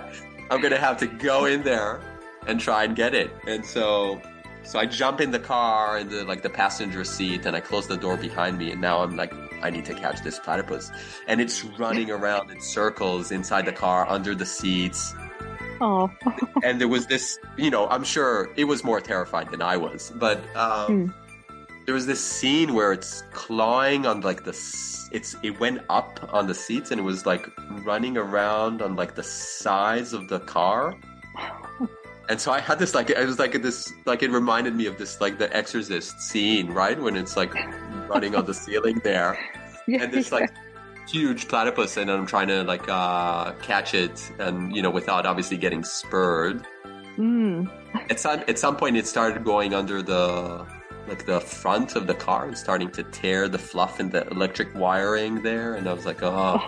I'm 0.52 0.62
gonna 0.62 0.78
have 0.78 0.98
to 0.98 1.08
go 1.08 1.46
in 1.46 1.64
there 1.64 2.00
and 2.48 2.60
try 2.60 2.84
and 2.84 2.96
get 2.96 3.14
it. 3.14 3.32
And 3.46 3.66
so 3.66 4.22
so 4.64 4.80
I 4.80 4.86
jump 4.86 5.22
in 5.22 5.32
the 5.32 5.40
car 5.40 5.98
in 6.00 6.10
the 6.10 6.26
like 6.26 6.42
the 6.42 6.50
passenger 6.50 7.04
seat 7.04 7.46
and 7.46 7.56
I 7.56 7.60
close 7.62 7.88
the 7.88 7.98
door 7.98 8.18
behind 8.18 8.58
me 8.58 8.72
and 8.72 8.82
now 8.82 9.02
I'm 9.02 9.16
like 9.16 9.34
I 9.62 9.70
need 9.70 9.86
to 9.86 9.94
catch 9.94 10.24
this 10.24 10.40
platypus. 10.40 10.92
And 11.28 11.40
it's 11.40 11.64
running 11.64 12.12
around 12.18 12.52
in 12.52 12.62
circles 12.62 13.32
inside 13.32 13.66
the 13.66 13.72
car 13.72 14.08
under 14.10 14.36
the 14.36 14.46
seats. 14.46 15.14
Oh. 15.80 16.12
and 16.64 16.82
there 16.82 16.88
was 16.88 17.08
this, 17.08 17.40
you 17.56 17.70
know, 17.70 17.88
I'm 17.88 18.04
sure 18.04 18.50
it 18.56 18.66
was 18.66 18.84
more 18.84 19.00
terrified 19.00 19.52
than 19.52 19.62
I 19.62 19.78
was, 19.78 20.12
but 20.16 20.40
um, 20.56 20.88
hmm. 20.88 21.56
there 21.86 21.94
was 21.94 22.06
this 22.06 22.24
scene 22.24 22.74
where 22.74 22.92
it's 22.92 23.24
clawing 23.32 24.06
on 24.06 24.22
like 24.22 24.44
the 24.44 24.54
it's 25.12 25.38
it 25.42 25.58
went 25.60 25.82
up 25.90 26.20
on 26.34 26.48
the 26.48 26.54
seats 26.54 26.92
and 26.92 27.00
it 27.00 27.04
was 27.04 27.26
like 27.26 27.50
running 27.86 28.18
around 28.18 28.82
on 28.82 28.96
like 28.96 29.16
the 29.16 29.24
sides 29.24 30.12
of 30.12 30.28
the 30.28 30.40
car 30.42 30.98
and 32.30 32.40
so 32.40 32.52
I 32.52 32.60
had 32.60 32.80
this 32.80 32.94
like 32.94 33.10
it 33.10 33.26
was 33.26 33.40
like 33.40 33.62
this 33.62 33.94
like 34.06 34.24
it 34.24 34.32
reminded 34.32 34.76
me 34.76 34.86
of 34.86 34.98
this 34.98 35.22
like 35.22 35.38
the 35.38 35.56
Exorcist 35.56 36.20
scene, 36.22 36.68
right? 36.72 37.00
When 37.00 37.16
it's 37.16 37.38
like 37.38 37.54
running 38.08 38.36
on 38.36 38.46
the 38.46 38.54
ceiling 38.64 39.02
there, 39.04 39.40
yeah, 39.88 40.04
and 40.04 40.12
this 40.12 40.32
like 40.32 40.52
huge 41.08 41.48
platypus, 41.48 41.98
and 41.98 42.12
I'm 42.12 42.26
trying 42.26 42.48
to 42.50 42.64
like 42.64 42.88
uh, 42.90 43.54
catch 43.54 43.94
it, 43.94 44.32
and 44.40 44.76
you 44.76 44.82
know, 44.82 44.90
without 44.90 45.26
obviously 45.26 45.58
getting 45.58 45.84
spurred. 45.84 46.66
Mm. 47.18 47.70
At 48.10 48.20
some 48.20 48.44
at 48.48 48.60
some 48.60 48.76
point, 48.76 48.98
it 48.98 49.08
started 49.08 49.44
going 49.44 49.74
under 49.74 50.02
the 50.02 50.66
like 51.08 51.26
the 51.26 51.40
front 51.40 51.96
of 51.96 52.06
the 52.06 52.14
car 52.14 52.46
and 52.46 52.58
starting 52.58 52.92
to 52.92 53.04
tear 53.04 53.48
the 53.48 53.58
fluff 53.58 54.00
in 54.00 54.10
the 54.10 54.28
electric 54.28 54.76
wiring 54.76 55.42
there, 55.42 55.76
and 55.76 55.88
I 55.88 55.94
was 55.94 56.06
like, 56.06 56.22
oh. 56.22 56.60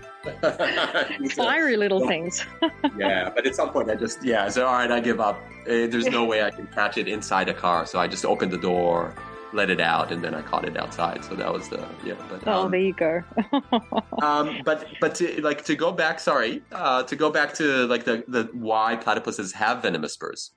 Fiery 1.34 1.76
little 1.76 2.06
things. 2.06 2.44
yeah, 2.98 3.30
but 3.34 3.46
at 3.46 3.54
some 3.54 3.70
point 3.70 3.90
I 3.90 3.94
just 3.94 4.22
yeah, 4.22 4.44
I 4.44 4.48
said, 4.48 4.64
all 4.64 4.74
right, 4.74 4.90
I 4.90 5.00
give 5.00 5.20
up. 5.20 5.40
Eh, 5.66 5.86
there's 5.86 6.06
no 6.06 6.24
way 6.24 6.42
I 6.42 6.50
can 6.50 6.66
catch 6.68 6.98
it 6.98 7.08
inside 7.08 7.48
a 7.48 7.54
car, 7.54 7.86
so 7.86 7.98
I 7.98 8.06
just 8.06 8.24
opened 8.24 8.52
the 8.52 8.58
door, 8.58 9.14
let 9.52 9.70
it 9.70 9.80
out, 9.80 10.12
and 10.12 10.22
then 10.22 10.34
I 10.34 10.42
caught 10.42 10.66
it 10.66 10.76
outside. 10.76 11.24
So 11.24 11.34
that 11.34 11.52
was 11.52 11.68
the 11.68 11.86
yeah. 12.04 12.14
But, 12.28 12.46
oh, 12.46 12.64
um, 12.64 12.70
there 12.70 12.80
you 12.80 12.92
go. 12.92 13.22
um, 14.22 14.60
but 14.64 14.86
but 15.00 15.14
to, 15.16 15.40
like 15.42 15.64
to 15.64 15.74
go 15.74 15.92
back, 15.92 16.20
sorry, 16.20 16.62
uh, 16.72 17.02
to 17.04 17.16
go 17.16 17.30
back 17.30 17.54
to 17.54 17.86
like 17.86 18.04
the 18.04 18.24
the 18.28 18.48
why 18.52 18.96
platypuses 18.96 19.52
have 19.54 19.82
venomous 19.82 20.14
spurs. 20.14 20.52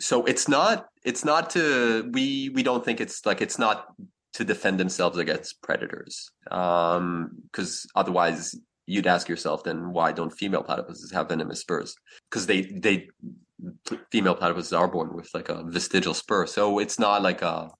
So 0.00 0.24
it's 0.24 0.48
not 0.48 0.88
it's 1.02 1.24
not 1.24 1.50
to 1.50 2.08
we 2.12 2.50
we 2.50 2.62
don't 2.62 2.84
think 2.84 3.00
it's 3.00 3.26
like 3.26 3.42
it's 3.42 3.58
not 3.58 3.94
to 4.34 4.44
defend 4.44 4.78
themselves 4.78 5.18
against 5.18 5.60
predators. 5.62 6.30
Because 6.44 6.96
um, 6.98 7.42
otherwise, 7.94 8.54
you'd 8.86 9.06
ask 9.06 9.28
yourself, 9.28 9.64
then 9.64 9.92
why 9.92 10.12
don't 10.12 10.30
female 10.30 10.64
platypuses 10.64 11.12
have 11.12 11.28
venomous 11.28 11.60
spurs? 11.60 11.94
Because 12.30 12.46
they 12.46 12.62
they 12.62 13.08
female 14.10 14.36
platypuses 14.36 14.76
are 14.78 14.88
born 14.88 15.14
with 15.14 15.28
like 15.34 15.48
a 15.48 15.62
vestigial 15.64 16.14
spur, 16.14 16.46
so 16.46 16.78
it's 16.78 16.98
not 16.98 17.22
like 17.22 17.42
a 17.42 17.70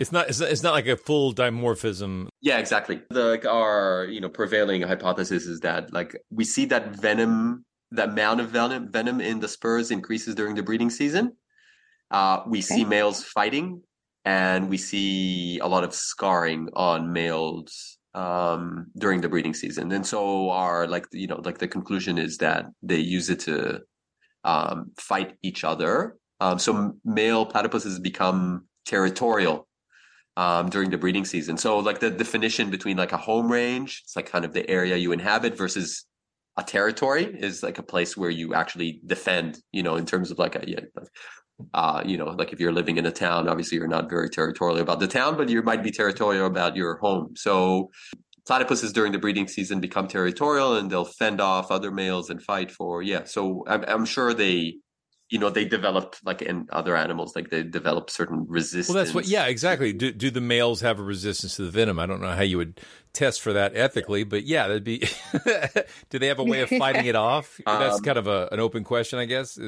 it's 0.00 0.10
not, 0.10 0.28
it's 0.28 0.40
not. 0.40 0.50
It's 0.50 0.62
not 0.62 0.72
like 0.72 0.86
a 0.86 0.96
full 0.96 1.32
dimorphism. 1.32 2.28
Yeah, 2.40 2.58
exactly. 2.58 3.00
The 3.10 3.24
like 3.26 3.46
our 3.46 4.06
you 4.10 4.20
know 4.20 4.28
prevailing 4.28 4.82
hypothesis 4.82 5.46
is 5.46 5.60
that 5.60 5.92
like 5.92 6.16
we 6.30 6.44
see 6.44 6.64
that 6.66 6.96
venom, 6.96 7.64
the 7.92 8.04
amount 8.04 8.40
of 8.40 8.50
venom 8.50 8.90
venom 8.90 9.20
in 9.20 9.38
the 9.38 9.48
spurs 9.48 9.90
increases 9.90 10.34
during 10.34 10.56
the 10.56 10.62
breeding 10.62 10.90
season. 10.90 11.36
Uh, 12.10 12.42
we 12.46 12.58
okay. 12.58 12.62
see 12.62 12.84
males 12.84 13.22
fighting 13.22 13.82
and 14.24 14.68
we 14.68 14.76
see 14.76 15.58
a 15.58 15.66
lot 15.66 15.84
of 15.84 15.94
scarring 15.94 16.68
on 16.74 17.12
males 17.12 17.98
um, 18.14 18.86
during 18.96 19.20
the 19.20 19.28
breeding 19.28 19.54
season. 19.54 19.90
And 19.92 20.06
so 20.06 20.50
our 20.50 20.86
like 20.86 21.06
you 21.12 21.26
know 21.26 21.40
like 21.44 21.58
the 21.58 21.68
conclusion 21.68 22.18
is 22.18 22.38
that 22.38 22.66
they 22.82 22.98
use 22.98 23.28
it 23.30 23.40
to 23.40 23.80
um, 24.44 24.92
fight 24.96 25.36
each 25.42 25.64
other. 25.64 26.16
Um, 26.40 26.58
so 26.58 26.94
male 27.04 27.46
platypuses 27.46 28.02
become 28.02 28.66
territorial 28.84 29.66
um, 30.36 30.68
during 30.68 30.90
the 30.90 30.98
breeding 30.98 31.24
season. 31.24 31.56
So 31.56 31.78
like 31.78 32.00
the 32.00 32.10
definition 32.10 32.70
between 32.70 32.96
like 32.96 33.12
a 33.12 33.16
home 33.16 33.50
range, 33.50 34.02
it's 34.04 34.16
like 34.16 34.26
kind 34.26 34.44
of 34.44 34.52
the 34.52 34.68
area 34.68 34.96
you 34.96 35.12
inhabit 35.12 35.56
versus 35.56 36.04
a 36.56 36.62
territory 36.62 37.24
is 37.24 37.62
like 37.62 37.78
a 37.78 37.82
place 37.82 38.16
where 38.16 38.30
you 38.30 38.54
actually 38.54 39.00
defend, 39.06 39.58
you 39.72 39.82
know, 39.82 39.96
in 39.96 40.06
terms 40.06 40.30
of 40.30 40.38
like 40.38 40.54
a 40.54 40.64
yeah, 40.66 40.80
uh, 41.72 42.02
you 42.04 42.16
know, 42.16 42.26
like 42.26 42.52
if 42.52 42.60
you're 42.60 42.72
living 42.72 42.96
in 42.96 43.06
a 43.06 43.12
town, 43.12 43.48
obviously 43.48 43.78
you're 43.78 43.86
not 43.86 44.10
very 44.10 44.28
territorial 44.28 44.80
about 44.80 45.00
the 45.00 45.06
town, 45.06 45.36
but 45.36 45.48
you 45.48 45.62
might 45.62 45.82
be 45.82 45.90
territorial 45.90 46.46
about 46.46 46.76
your 46.76 46.96
home. 46.98 47.34
So 47.36 47.90
platypuses 48.48 48.92
during 48.92 49.12
the 49.12 49.18
breeding 49.18 49.48
season 49.48 49.80
become 49.80 50.08
territorial 50.08 50.76
and 50.76 50.90
they'll 50.90 51.04
fend 51.04 51.40
off 51.40 51.70
other 51.70 51.90
males 51.90 52.30
and 52.30 52.42
fight 52.42 52.70
for, 52.70 53.02
yeah. 53.02 53.24
So 53.24 53.64
I'm, 53.66 53.84
I'm 53.86 54.04
sure 54.04 54.34
they, 54.34 54.74
you 55.30 55.38
know, 55.38 55.48
they 55.48 55.64
develop 55.64 56.16
like 56.24 56.42
in 56.42 56.66
other 56.70 56.96
animals, 56.96 57.34
like 57.34 57.50
they 57.50 57.62
develop 57.62 58.10
certain 58.10 58.44
resistance. 58.48 58.94
Well, 58.94 59.02
that's 59.02 59.14
what, 59.14 59.26
yeah, 59.26 59.46
exactly. 59.46 59.92
Do, 59.92 60.12
do 60.12 60.30
the 60.30 60.40
males 60.40 60.82
have 60.82 60.98
a 60.98 61.02
resistance 61.02 61.56
to 61.56 61.62
the 61.62 61.70
venom? 61.70 61.98
I 61.98 62.06
don't 62.06 62.20
know 62.20 62.32
how 62.32 62.42
you 62.42 62.58
would 62.58 62.80
test 63.12 63.40
for 63.40 63.54
that 63.54 63.74
ethically, 63.74 64.24
but 64.24 64.44
yeah, 64.44 64.68
that'd 64.68 64.84
be, 64.84 64.98
do 66.10 66.18
they 66.18 66.26
have 66.26 66.40
a 66.40 66.44
way 66.44 66.60
of 66.60 66.68
fighting 66.68 67.06
it 67.06 67.16
off? 67.16 67.58
That's 67.64 67.96
um, 67.96 68.02
kind 68.02 68.18
of 68.18 68.26
a, 68.26 68.48
an 68.52 68.60
open 68.60 68.84
question, 68.84 69.18
I 69.18 69.24
guess. 69.24 69.58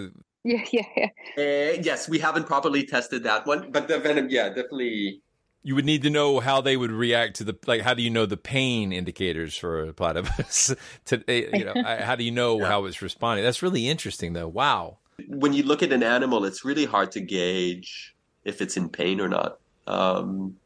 Yeah, 0.46 0.64
yeah, 0.72 0.86
yeah. 0.96 1.08
Uh, 1.36 1.80
yes, 1.82 2.08
we 2.08 2.20
haven't 2.20 2.46
properly 2.46 2.84
tested 2.84 3.24
that 3.24 3.46
one, 3.46 3.72
but 3.72 3.88
the 3.88 3.98
venom, 3.98 4.28
yeah, 4.30 4.48
definitely. 4.48 5.20
You 5.64 5.74
would 5.74 5.84
need 5.84 6.02
to 6.02 6.10
know 6.10 6.38
how 6.38 6.60
they 6.60 6.76
would 6.76 6.92
react 6.92 7.36
to 7.36 7.44
the 7.44 7.58
like. 7.66 7.80
How 7.80 7.94
do 7.94 8.02
you 8.02 8.10
know 8.10 8.26
the 8.26 8.36
pain 8.36 8.92
indicators 8.92 9.56
for 9.56 9.88
a 9.88 9.92
platypus? 9.92 10.72
to 11.06 11.24
eh, 11.28 11.46
you 11.52 11.64
know, 11.64 11.74
how 12.00 12.14
do 12.14 12.22
you 12.22 12.30
know 12.30 12.60
yeah. 12.60 12.68
how 12.68 12.84
it's 12.84 13.02
responding? 13.02 13.44
That's 13.44 13.62
really 13.62 13.88
interesting, 13.88 14.32
though. 14.32 14.46
Wow. 14.46 14.98
When 15.26 15.52
you 15.52 15.64
look 15.64 15.82
at 15.82 15.92
an 15.92 16.04
animal, 16.04 16.44
it's 16.44 16.64
really 16.64 16.84
hard 16.84 17.10
to 17.12 17.20
gauge 17.20 18.14
if 18.44 18.62
it's 18.62 18.76
in 18.76 18.88
pain 18.88 19.20
or 19.20 19.28
not. 19.28 19.58
Um, 19.88 20.56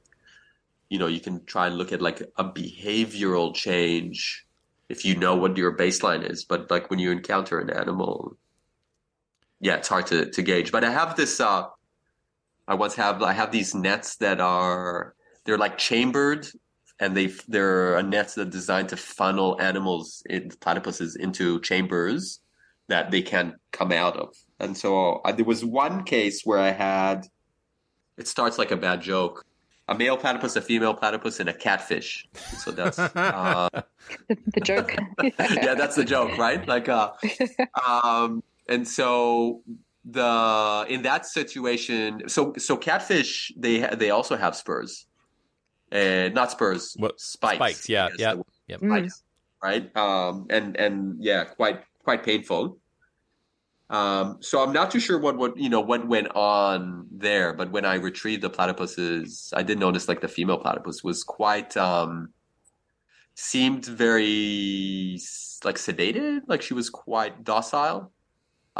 you 0.91 0.99
know, 0.99 1.07
you 1.07 1.21
can 1.21 1.45
try 1.47 1.69
and 1.69 1.77
look 1.77 1.93
at 1.93 2.03
like 2.03 2.21
a 2.37 2.45
behavioral 2.45 3.55
change 3.55 4.45
if 4.91 5.05
you 5.05 5.17
know 5.17 5.37
what 5.37 5.57
your 5.57 5.75
baseline 5.75 6.29
is, 6.29 6.45
but 6.45 6.69
like 6.71 6.91
when 6.91 6.99
you 6.99 7.13
encounter 7.13 7.61
an 7.61 7.71
animal, 7.71 8.37
yeah, 9.61 9.77
it's 9.77 9.89
hard 9.89 10.07
to, 10.07 10.31
to 10.31 10.43
gauge. 10.43 10.73
But 10.73 10.85
I 10.85 10.91
have 10.91 11.17
this. 11.17 11.39
Uh, 11.41 11.65
I 12.67 12.75
once 12.75 12.95
have 12.95 13.23
I 13.23 13.33
have 13.33 13.53
these 13.53 13.75
nets 13.75 14.17
that 14.17 14.41
are 14.41 15.15
they're 15.45 15.59
like 15.59 15.77
chambered, 15.79 16.47
and 16.99 17.17
they 17.17 17.27
they're 17.49 18.03
nets 18.03 18.35
that 18.35 18.49
are 18.49 18.51
designed 18.51 18.89
to 18.91 18.97
funnel 18.97 19.61
animals, 19.61 20.23
in, 20.29 20.49
platypuses, 20.49 21.17
into 21.17 21.61
chambers 21.61 22.41
that 22.89 23.11
they 23.11 23.23
can't 23.23 23.55
come 23.73 23.93
out 23.93 24.17
of. 24.17 24.35
And 24.59 24.77
so 24.77 25.21
uh, 25.25 25.33
there 25.33 25.45
was 25.45 25.65
one 25.65 26.05
case 26.05 26.43
where 26.45 26.59
I 26.59 26.71
had. 26.71 27.27
It 28.17 28.29
starts 28.29 28.59
like 28.59 28.71
a 28.71 28.77
bad 28.77 29.01
joke. 29.01 29.47
a 29.89 29.95
male 29.95 30.17
platypus, 30.17 30.55
a 30.57 30.61
female 30.61 30.95
platypus, 30.95 31.41
and 31.41 31.49
a 31.49 31.53
catfish. 31.53 32.29
So 32.59 32.71
that's 32.71 32.99
uh, 32.99 33.69
the, 34.29 34.37
the 34.55 34.61
joke. 34.61 34.95
yeah, 35.23 35.75
that's 35.75 35.97
the 35.97 36.05
joke, 36.05 36.39
right? 36.39 36.67
Like, 36.69 36.89
uh, 36.89 37.13
um, 37.87 38.43
and 38.71 38.87
so 38.87 39.63
the 40.05 40.87
in 40.89 41.03
that 41.03 41.27
situation, 41.27 42.29
so 42.29 42.55
so 42.57 42.77
catfish 42.77 43.53
they 43.57 43.81
they 43.97 44.11
also 44.11 44.37
have 44.37 44.57
spurs, 44.57 45.07
and 45.93 46.35
not 46.35 46.51
spurs, 46.51 46.95
what 46.99 47.21
spikes. 47.21 47.57
Spikes, 47.57 47.89
yeah, 47.89 48.09
yeah, 48.17 48.35
yeah. 48.69 48.77
Spikes, 48.79 49.23
right? 49.63 49.95
Um, 49.97 50.47
and 50.49 50.77
and 50.77 51.17
yeah, 51.23 51.45
quite 51.45 51.83
quite 52.03 52.25
painful. 52.25 52.79
Um, 53.91 54.39
so 54.41 54.63
I'm 54.63 54.73
not 54.73 54.93
too 54.93 55.01
sure 55.01 55.19
what 55.19 55.37
what 55.37 55.57
you 55.59 55.69
know 55.69 55.81
what 55.81 56.07
went 56.07 56.29
on 56.35 57.07
there, 57.11 57.53
but 57.53 57.73
when 57.73 57.85
I 57.85 57.97
retrieved 57.97 58.43
the 58.43 58.51
platypuses, 58.51 59.53
I 59.55 59.65
did 59.65 59.79
notice 59.79 60.09
like 60.09 60.21
the 60.21 60.29
female 60.29 60.59
platypus 60.59 61.03
was 61.05 61.25
quite 61.25 61.77
um, 61.77 62.29
seemed 63.35 63.85
very 63.85 65.19
like 65.65 65.77
sedated, 65.77 66.43
like 66.47 66.63
she 66.63 66.73
was 66.73 66.89
quite 66.89 67.45
docile 67.45 68.13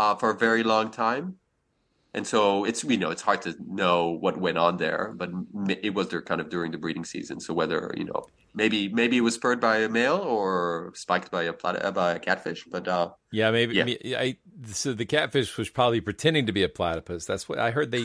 uh, 0.01 0.15
for 0.15 0.31
a 0.31 0.35
very 0.35 0.63
long 0.63 0.91
time. 0.91 1.37
And 2.15 2.27
so 2.27 2.65
it's 2.65 2.83
you 2.83 2.97
know 2.97 3.11
it's 3.11 3.23
hard 3.23 3.43
to 3.43 3.55
know 3.65 4.09
what 4.09 4.41
went 4.41 4.59
on 4.59 4.79
there, 4.79 5.15
but 5.15 5.31
it 5.69 5.95
was 5.95 6.09
there 6.09 6.23
kind 6.23 6.41
of 6.41 6.49
during 6.49 6.73
the 6.73 6.79
breeding 6.79 7.05
season. 7.05 7.39
So 7.39 7.55
whether 7.55 7.95
you 7.97 8.05
know 8.05 8.25
maybe 8.53 8.89
maybe 8.89 9.19
it 9.19 9.21
was 9.21 9.35
spurred 9.35 9.61
by 9.61 9.79
a 9.79 9.89
male 9.89 10.17
or 10.17 10.91
spiked 10.97 11.31
by 11.31 11.45
a 11.45 11.53
plat- 11.53 11.95
by 11.95 12.15
a 12.15 12.19
catfish, 12.19 12.65
but 12.65 12.89
uh, 12.89 13.11
yeah, 13.31 13.53
maybe. 13.53 13.99
Yeah. 14.03 14.19
I, 14.19 14.39
so 14.67 14.93
the 14.93 15.07
catfish 15.07 15.57
was 15.57 15.69
probably 15.69 16.01
pretending 16.01 16.47
to 16.47 16.53
be 16.53 16.65
a 16.65 16.69
platypus. 16.69 17.27
That's 17.27 17.49
what 17.49 17.61
I 17.61 17.71
heard. 17.71 17.93
They, 17.93 18.01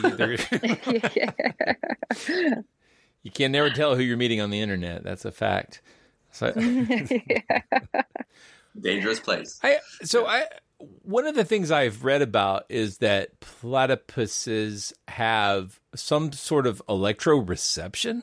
you 3.24 3.32
can 3.32 3.50
never 3.50 3.70
tell 3.70 3.96
who 3.96 4.02
you're 4.02 4.16
meeting 4.16 4.40
on 4.40 4.50
the 4.50 4.60
internet. 4.60 5.02
That's 5.02 5.24
a 5.24 5.32
fact. 5.32 5.82
So, 6.30 6.52
dangerous 8.80 9.18
place. 9.18 9.58
I 9.64 9.78
so 10.04 10.26
I 10.26 10.44
one 10.78 11.26
of 11.26 11.34
the 11.34 11.44
things 11.44 11.70
I've 11.70 12.04
read 12.04 12.22
about 12.22 12.66
is 12.68 12.98
that 12.98 13.40
platypuses 13.40 14.92
have 15.08 15.80
some 15.94 16.32
sort 16.32 16.66
of 16.66 16.82
electroreception. 16.88 18.22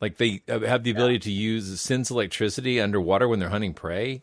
Like 0.00 0.18
they 0.18 0.42
uh, 0.48 0.60
have 0.60 0.82
the 0.82 0.90
ability 0.90 1.14
yeah. 1.14 1.20
to 1.20 1.32
use 1.32 1.80
sense 1.80 2.10
electricity 2.10 2.80
underwater 2.80 3.28
when 3.28 3.38
they're 3.38 3.48
hunting 3.48 3.74
prey. 3.74 4.22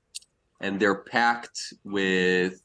and 0.61 0.79
they're 0.79 1.03
packed 1.03 1.73
with 1.83 2.61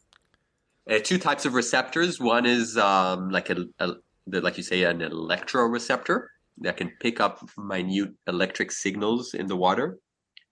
uh, 0.91 0.99
two 1.03 1.19
types 1.19 1.45
of 1.45 1.55
receptors. 1.55 2.21
One 2.21 2.47
is 2.47 2.77
um, 2.77 3.31
like 3.31 3.51
a, 3.51 3.67
a 3.81 3.95
the, 4.27 4.41
like 4.41 4.57
you 4.57 4.63
say 4.63 4.85
an 4.85 5.01
electroreceptor 5.01 6.27
that 6.59 6.77
can 6.77 6.91
pick 7.01 7.21
up 7.21 7.49
minute 7.57 8.15
electric 8.27 8.73
signals 8.73 9.35
in 9.35 9.47
the 9.47 9.57
water. 9.57 9.99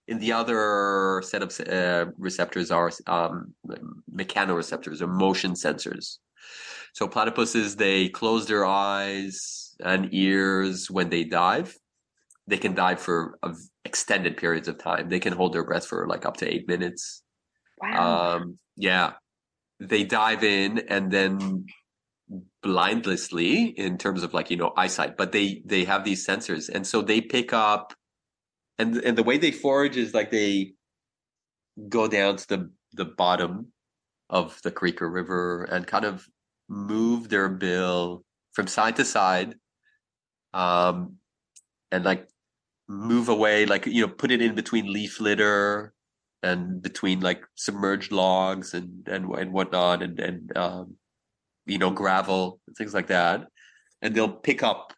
And 0.07 0.21
the 0.21 0.33
other 0.33 1.21
set 1.25 1.41
of 1.41 1.59
uh, 1.67 2.11
receptors 2.17 2.69
are 2.69 2.91
um, 3.07 3.53
mechanoreceptors 4.13 5.01
or 5.01 5.07
motion 5.07 5.53
sensors. 5.53 6.19
So 6.93 7.07
platypuses 7.07 7.75
they 7.75 8.09
close 8.09 8.45
their 8.45 8.65
eyes 8.65 9.75
and 9.79 10.13
ears 10.13 10.91
when 10.91 11.09
they 11.09 11.23
dive. 11.23 11.75
They 12.47 12.57
can 12.57 12.75
dive 12.75 12.99
for 12.99 13.39
extended 13.83 14.37
periods 14.37 14.67
of 14.67 14.77
time. 14.77 15.09
They 15.09 15.19
can 15.19 15.33
hold 15.33 15.53
their 15.53 15.63
breath 15.63 15.87
for 15.87 16.07
like 16.07 16.25
up 16.25 16.37
to 16.37 16.47
eight 16.47 16.67
minutes. 16.67 17.23
Um, 17.93 18.57
yeah. 18.75 19.13
They 19.79 20.03
dive 20.03 20.43
in 20.43 20.79
and 20.87 21.11
then 21.11 21.65
blindlessly 22.63 23.65
in 23.65 23.97
terms 23.97 24.23
of 24.23 24.33
like, 24.33 24.49
you 24.49 24.57
know, 24.57 24.73
eyesight, 24.75 25.17
but 25.17 25.31
they, 25.31 25.61
they 25.65 25.83
have 25.83 26.03
these 26.03 26.25
sensors. 26.25 26.69
And 26.69 26.87
so 26.87 27.01
they 27.01 27.21
pick 27.21 27.53
up 27.53 27.93
and, 28.77 28.97
and 28.97 29.17
the 29.17 29.23
way 29.23 29.37
they 29.37 29.51
forage 29.51 29.97
is 29.97 30.13
like 30.13 30.31
they 30.31 30.73
go 31.89 32.07
down 32.07 32.37
to 32.37 32.47
the, 32.47 32.71
the 32.93 33.05
bottom 33.05 33.71
of 34.29 34.59
the 34.63 34.71
creek 34.71 35.01
or 35.01 35.09
river 35.09 35.63
and 35.65 35.85
kind 35.85 36.05
of 36.05 36.27
move 36.67 37.29
their 37.29 37.49
bill 37.49 38.23
from 38.53 38.67
side 38.67 38.95
to 38.95 39.05
side. 39.05 39.55
Um, 40.53 41.17
and 41.91 42.05
like 42.05 42.27
move 42.87 43.29
away, 43.29 43.65
like, 43.65 43.85
you 43.85 44.05
know, 44.05 44.11
put 44.11 44.31
it 44.31 44.41
in 44.41 44.55
between 44.55 44.91
leaf 44.91 45.19
litter 45.19 45.93
and 46.45 46.81
between 46.81 47.21
like 47.21 47.41
submerged 47.55 48.11
logs 48.11 48.73
and 48.73 49.07
and 49.07 49.25
and 49.33 49.51
whatnot 49.51 50.03
and 50.03 50.19
and 50.19 50.55
um, 50.55 50.95
you 51.65 51.79
know 51.79 51.89
gravel 51.89 52.59
and 52.67 52.75
things 52.77 52.93
like 52.93 53.07
that, 53.07 53.47
and 54.01 54.13
they'll 54.13 54.37
pick 54.49 54.61
up 54.61 54.93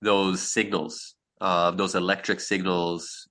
those 0.00 0.40
signals, 0.40 1.14
uh, 1.40 1.70
those 1.70 1.94
electric 1.94 2.40
signals 2.40 3.28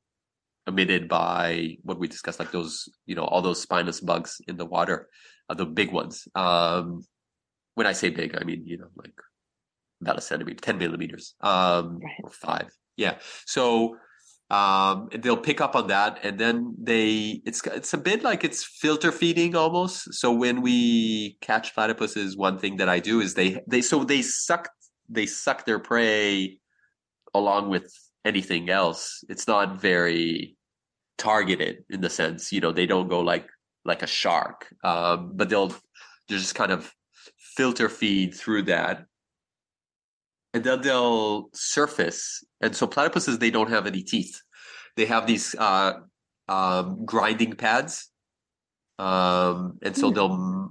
emitted 0.68 1.10
by 1.10 1.78
what 1.82 1.98
we 2.00 2.08
discussed, 2.08 2.40
like 2.40 2.52
those 2.52 2.88
you 3.08 3.16
know 3.16 3.26
all 3.26 3.42
those 3.42 3.62
spinous 3.62 4.00
bugs 4.00 4.40
in 4.48 4.56
the 4.58 4.66
water, 4.66 5.10
uh, 5.50 5.56
the 5.56 5.66
big 5.66 5.92
ones. 5.92 6.28
Um, 6.36 7.02
when 7.74 7.88
I 7.88 7.94
say 7.94 8.10
big, 8.10 8.38
I 8.40 8.44
mean 8.44 8.62
you 8.66 8.78
know 8.78 8.92
like 8.96 9.18
about 10.00 10.20
a 10.20 10.22
centimeter, 10.22 10.62
ten 10.62 10.78
millimeters, 10.78 11.34
um, 11.42 11.98
right. 11.98 12.22
or 12.24 12.30
five. 12.30 12.70
Yeah. 12.98 13.16
So 13.48 13.98
um, 14.52 15.08
they'll 15.18 15.38
pick 15.38 15.62
up 15.62 15.78
on 15.78 15.88
that, 15.88 16.20
and 16.24 16.38
then 16.38 16.76
they 16.78 17.42
it's 17.46 17.66
it's 17.68 17.94
a 17.94 17.98
bit 17.98 18.22
like 18.22 18.44
it's 18.44 18.66
filter 18.66 19.10
feeding 19.10 19.56
almost. 19.56 20.14
So 20.14 20.30
when 20.34 20.62
we 20.62 21.38
catch 21.40 21.74
platypuses, 21.74 22.38
one 22.38 22.60
thing 22.60 22.76
that 22.76 22.90
I 22.90 23.00
do 23.00 23.22
is 23.22 23.34
they 23.34 23.62
they 23.66 23.82
so 23.82 24.04
they 24.04 24.22
suck 24.22 24.68
they 25.08 25.26
suck 25.26 25.66
their 25.66 25.80
prey 25.80 26.60
along 27.34 27.70
with 27.70 27.94
anything 28.26 28.70
else. 28.70 29.24
It's 29.30 29.48
not 29.48 29.80
very 29.80 30.58
targeted 31.18 31.86
in 31.90 32.02
the 32.02 32.10
sense 32.10 32.52
you 32.52 32.60
know 32.60 32.72
they 32.74 32.88
don't 32.88 33.08
go 33.08 33.22
like 33.22 33.48
like 33.86 34.04
a 34.04 34.08
shark, 34.08 34.68
um, 34.84 35.32
but 35.34 35.48
they'll 35.48 35.74
just 36.28 36.56
kind 36.56 36.74
of 36.74 36.94
filter 37.56 37.88
feed 37.88 38.36
through 38.36 38.64
that 38.64 39.06
and 40.54 40.64
then 40.64 40.82
they'll 40.82 41.50
surface. 41.54 42.44
And 42.62 42.76
so 42.76 42.88
platypuses, 42.88 43.40
they 43.40 43.52
don't 43.52 43.70
have 43.70 43.88
any 43.88 44.04
teeth. 44.04 44.42
They 44.98 45.06
have 45.06 45.28
these 45.28 45.56
uh, 45.58 45.94
um, 46.48 47.06
grinding 47.06 47.54
pads 47.56 48.10
Um, 49.00 49.80
and 49.82 49.96
so 49.98 50.12
they'll, 50.12 50.70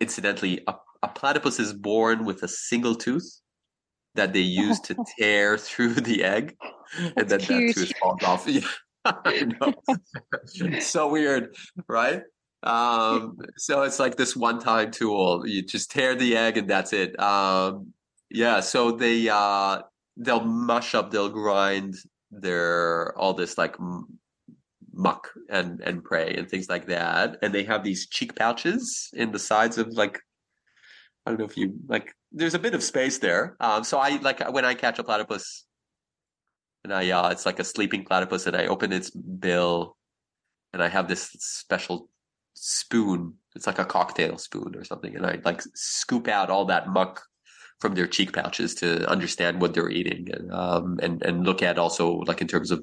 incidentally, 0.00 0.62
a, 0.66 0.74
a 1.02 1.08
platypus 1.08 1.60
is 1.60 1.72
born 1.74 2.24
with 2.24 2.42
a 2.42 2.48
single 2.48 2.94
tooth 2.94 3.40
that 4.14 4.32
they 4.32 4.40
use 4.40 4.80
to 4.80 4.96
tear 5.18 5.58
through 5.58 5.94
the 5.94 6.24
egg, 6.24 6.56
and 7.16 7.28
then 7.28 7.40
cute. 7.40 7.48
that 7.48 7.74
tooth 7.74 7.92
falls 8.00 8.22
off. 8.24 8.48
Yeah, 9.06 9.12
I 9.26 9.44
know. 9.60 10.80
so 10.80 11.08
weird, 11.10 11.54
right? 11.88 12.22
Um, 12.62 13.36
so 13.58 13.82
it's 13.82 13.98
like 13.98 14.16
this 14.16 14.34
one-time 14.34 14.92
tool. 14.92 15.46
You 15.46 15.62
just 15.62 15.90
tear 15.90 16.14
the 16.14 16.36
egg, 16.38 16.56
and 16.56 16.70
that's 16.70 16.94
it. 16.94 17.18
Um, 17.20 17.92
yeah. 18.34 18.60
So 18.60 18.90
they 18.90 19.28
uh, 19.28 19.82
they'll 20.16 20.44
mush 20.44 20.94
up, 20.94 21.10
they'll 21.10 21.30
grind 21.30 21.94
their 22.30 23.16
all 23.16 23.32
this 23.32 23.56
like 23.56 23.76
muck 24.92 25.30
and 25.48 25.80
and 25.80 26.02
prey 26.04 26.34
and 26.34 26.48
things 26.48 26.68
like 26.68 26.86
that, 26.86 27.38
and 27.42 27.54
they 27.54 27.62
have 27.64 27.84
these 27.84 28.08
cheek 28.08 28.34
pouches 28.34 29.10
in 29.14 29.30
the 29.30 29.38
sides 29.38 29.78
of 29.78 29.88
like 29.88 30.20
I 31.24 31.30
don't 31.30 31.38
know 31.38 31.46
if 31.46 31.56
you 31.56 31.74
like. 31.86 32.12
There's 32.32 32.54
a 32.54 32.58
bit 32.58 32.74
of 32.74 32.82
space 32.82 33.18
there. 33.18 33.56
Um, 33.60 33.84
so 33.84 33.98
I 33.98 34.16
like 34.16 34.40
when 34.52 34.64
I 34.64 34.74
catch 34.74 34.98
a 34.98 35.04
platypus, 35.04 35.64
and 36.82 36.92
I 36.92 37.10
uh, 37.10 37.30
it's 37.30 37.46
like 37.46 37.60
a 37.60 37.64
sleeping 37.64 38.04
platypus, 38.04 38.48
and 38.48 38.56
I 38.56 38.66
open 38.66 38.92
its 38.92 39.10
bill, 39.10 39.96
and 40.72 40.82
I 40.82 40.88
have 40.88 41.06
this 41.06 41.30
special 41.38 42.08
spoon. 42.54 43.34
It's 43.54 43.68
like 43.68 43.78
a 43.78 43.84
cocktail 43.84 44.38
spoon 44.38 44.74
or 44.76 44.82
something, 44.82 45.14
and 45.14 45.24
I 45.24 45.38
like 45.44 45.62
scoop 45.74 46.26
out 46.26 46.50
all 46.50 46.64
that 46.64 46.88
muck 46.88 47.22
from 47.84 47.94
their 47.94 48.06
cheek 48.06 48.32
pouches 48.32 48.74
to 48.76 49.06
understand 49.10 49.60
what 49.60 49.74
they're 49.74 49.90
eating, 49.90 50.26
and 50.32 50.50
um, 50.50 50.98
and 51.02 51.22
and 51.22 51.44
look 51.44 51.62
at 51.62 51.78
also 51.78 52.04
like 52.30 52.40
in 52.40 52.48
terms 52.48 52.70
of 52.70 52.82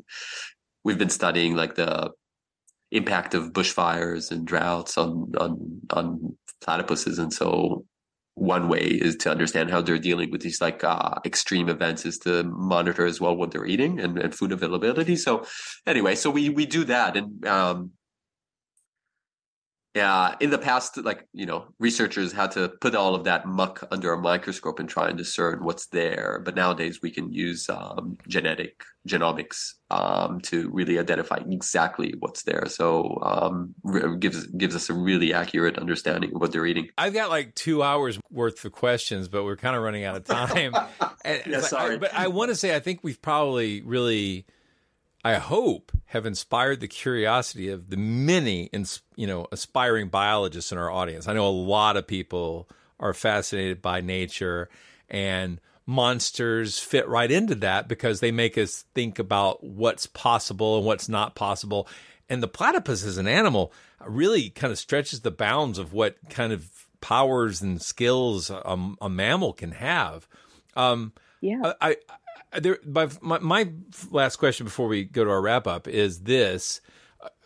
we've 0.84 1.00
been 1.00 1.10
studying 1.10 1.56
like 1.56 1.74
the 1.74 2.12
impact 2.92 3.34
of 3.34 3.52
bushfires 3.52 4.30
and 4.30 4.46
droughts 4.46 5.00
on 5.00 5.32
on 5.40 5.82
on 5.90 6.38
platypuses, 6.64 7.18
and 7.18 7.34
so 7.34 7.84
one 8.36 8.70
way 8.70 8.84
is 9.08 9.16
to 9.16 9.32
understand 9.32 9.72
how 9.72 9.82
they're 9.82 9.98
dealing 9.98 10.30
with 10.30 10.42
these 10.42 10.62
like 10.62 10.84
uh, 10.84 11.16
extreme 11.26 11.68
events 11.68 12.06
is 12.06 12.20
to 12.20 12.44
monitor 12.44 13.08
as 13.08 13.20
well 13.20 13.36
what 13.36 13.50
they're 13.50 13.66
eating 13.66 14.00
and, 14.00 14.20
and 14.20 14.36
food 14.36 14.52
availability. 14.52 15.16
So 15.16 15.46
anyway, 15.88 16.14
so 16.14 16.30
we 16.30 16.50
we 16.50 16.68
do 16.68 16.84
that. 16.84 17.18
And 17.18 17.44
um 17.48 17.92
yeah, 19.94 20.36
in 20.40 20.52
the 20.52 20.58
past, 20.58 20.98
like 20.98 21.28
you 21.34 21.46
know, 21.46 21.66
researchers 21.80 22.32
had 22.32 22.52
to 22.52 22.70
put 22.80 22.96
all 22.96 23.14
of 23.14 23.26
that 23.26 23.46
muck 23.46 23.86
under 23.92 24.14
a 24.14 24.18
microscope 24.18 24.80
and 24.80 24.88
try 24.88 25.10
and 25.10 25.18
discern 25.18 25.64
what's 25.64 25.88
there. 25.88 26.42
But 26.46 26.56
nowadays, 26.56 27.00
we 27.02 27.12
can 27.12 27.32
use 27.34 27.70
um, 27.70 28.18
genetic 28.28 28.84
genomics 29.08 29.74
um, 29.90 30.40
to 30.42 30.70
really 30.70 30.98
identify 30.98 31.38
exactly 31.50 32.14
what's 32.20 32.44
there. 32.44 32.68
So 32.68 33.20
um, 33.22 33.74
re- 33.84 34.16
gives 34.18 34.46
gives 34.48 34.76
us 34.76 34.90
a 34.90 34.94
really 34.94 35.34
accurate 35.34 35.78
understanding 35.78 36.32
of 36.34 36.40
what 36.40 36.54
they're 36.54 36.66
eating. 36.66 36.88
I've 36.98 37.14
got 37.14 37.30
like 37.30 37.56
two 37.56 37.84
hours 37.84 38.18
worth 38.30 38.64
of 38.64 38.72
questions, 38.72 39.28
but 39.28 39.44
we're 39.44 39.58
kind 39.58 39.76
of 39.76 39.84
running 39.84 40.06
out 40.06 40.16
of 40.16 40.24
time. 40.24 40.74
Yeah, 41.24 41.62
sorry. 41.62 41.96
I, 41.96 41.98
but 41.98 42.14
I 42.16 42.28
want 42.30 42.50
to 42.50 42.56
say 42.56 42.76
I 42.76 42.80
think 42.80 43.02
we've 43.04 43.22
probably 43.22 43.82
really, 43.82 44.48
I 45.24 45.36
hope, 45.36 45.92
have 46.06 46.26
inspired 46.26 46.80
the 46.80 46.88
curiosity 46.88 47.70
of 47.70 47.90
the 47.90 47.98
many, 47.98 48.70
you 49.16 49.28
know, 49.28 49.48
aspiring 49.52 50.10
biologists 50.10 50.72
in 50.72 50.78
our 50.78 50.90
audience. 50.90 51.28
I 51.28 51.34
know 51.34 51.48
a 51.48 51.50
lot 51.50 51.96
of 51.96 52.08
people 52.08 52.68
are 53.00 53.14
fascinated 53.14 53.82
by 53.82 54.02
nature 54.02 54.70
and 55.10 55.60
monsters 55.86 56.80
fit 56.80 57.08
right 57.08 57.30
into 57.30 57.56
that 57.56 57.88
because 57.88 58.20
they 58.20 58.32
make 58.32 58.58
us 58.58 58.86
think 58.96 59.20
about 59.20 59.64
what's 59.64 60.08
possible 60.08 60.78
and 60.78 60.86
what's 60.86 61.10
not 61.10 61.36
possible. 61.36 61.88
And 62.30 62.42
the 62.42 62.48
platypus 62.48 63.04
as 63.04 63.18
an 63.18 63.28
animal 63.28 63.74
really 64.06 64.50
kind 64.50 64.72
of 64.72 64.80
stretches 64.80 65.22
the 65.22 65.32
bounds 65.32 65.78
of 65.78 65.94
what 65.94 66.18
kind 66.30 66.54
of 66.54 66.88
powers 67.02 67.62
and 67.62 67.82
skills 67.82 68.50
a, 68.50 68.94
a 69.02 69.10
mammal 69.10 69.54
can 69.54 69.72
have. 69.72 70.28
Um, 70.76 71.14
yeah. 71.42 71.74
I, 71.82 71.90
I 71.90 71.96
there, 72.60 72.78
my, 72.86 73.10
my 73.22 73.40
my 73.40 73.70
last 74.10 74.38
question 74.38 74.66
before 74.66 74.88
we 74.88 75.04
go 75.04 75.24
to 75.24 75.30
our 75.30 75.42
wrap 75.42 75.68
up 75.68 75.88
is 75.88 76.22
this: 76.22 76.82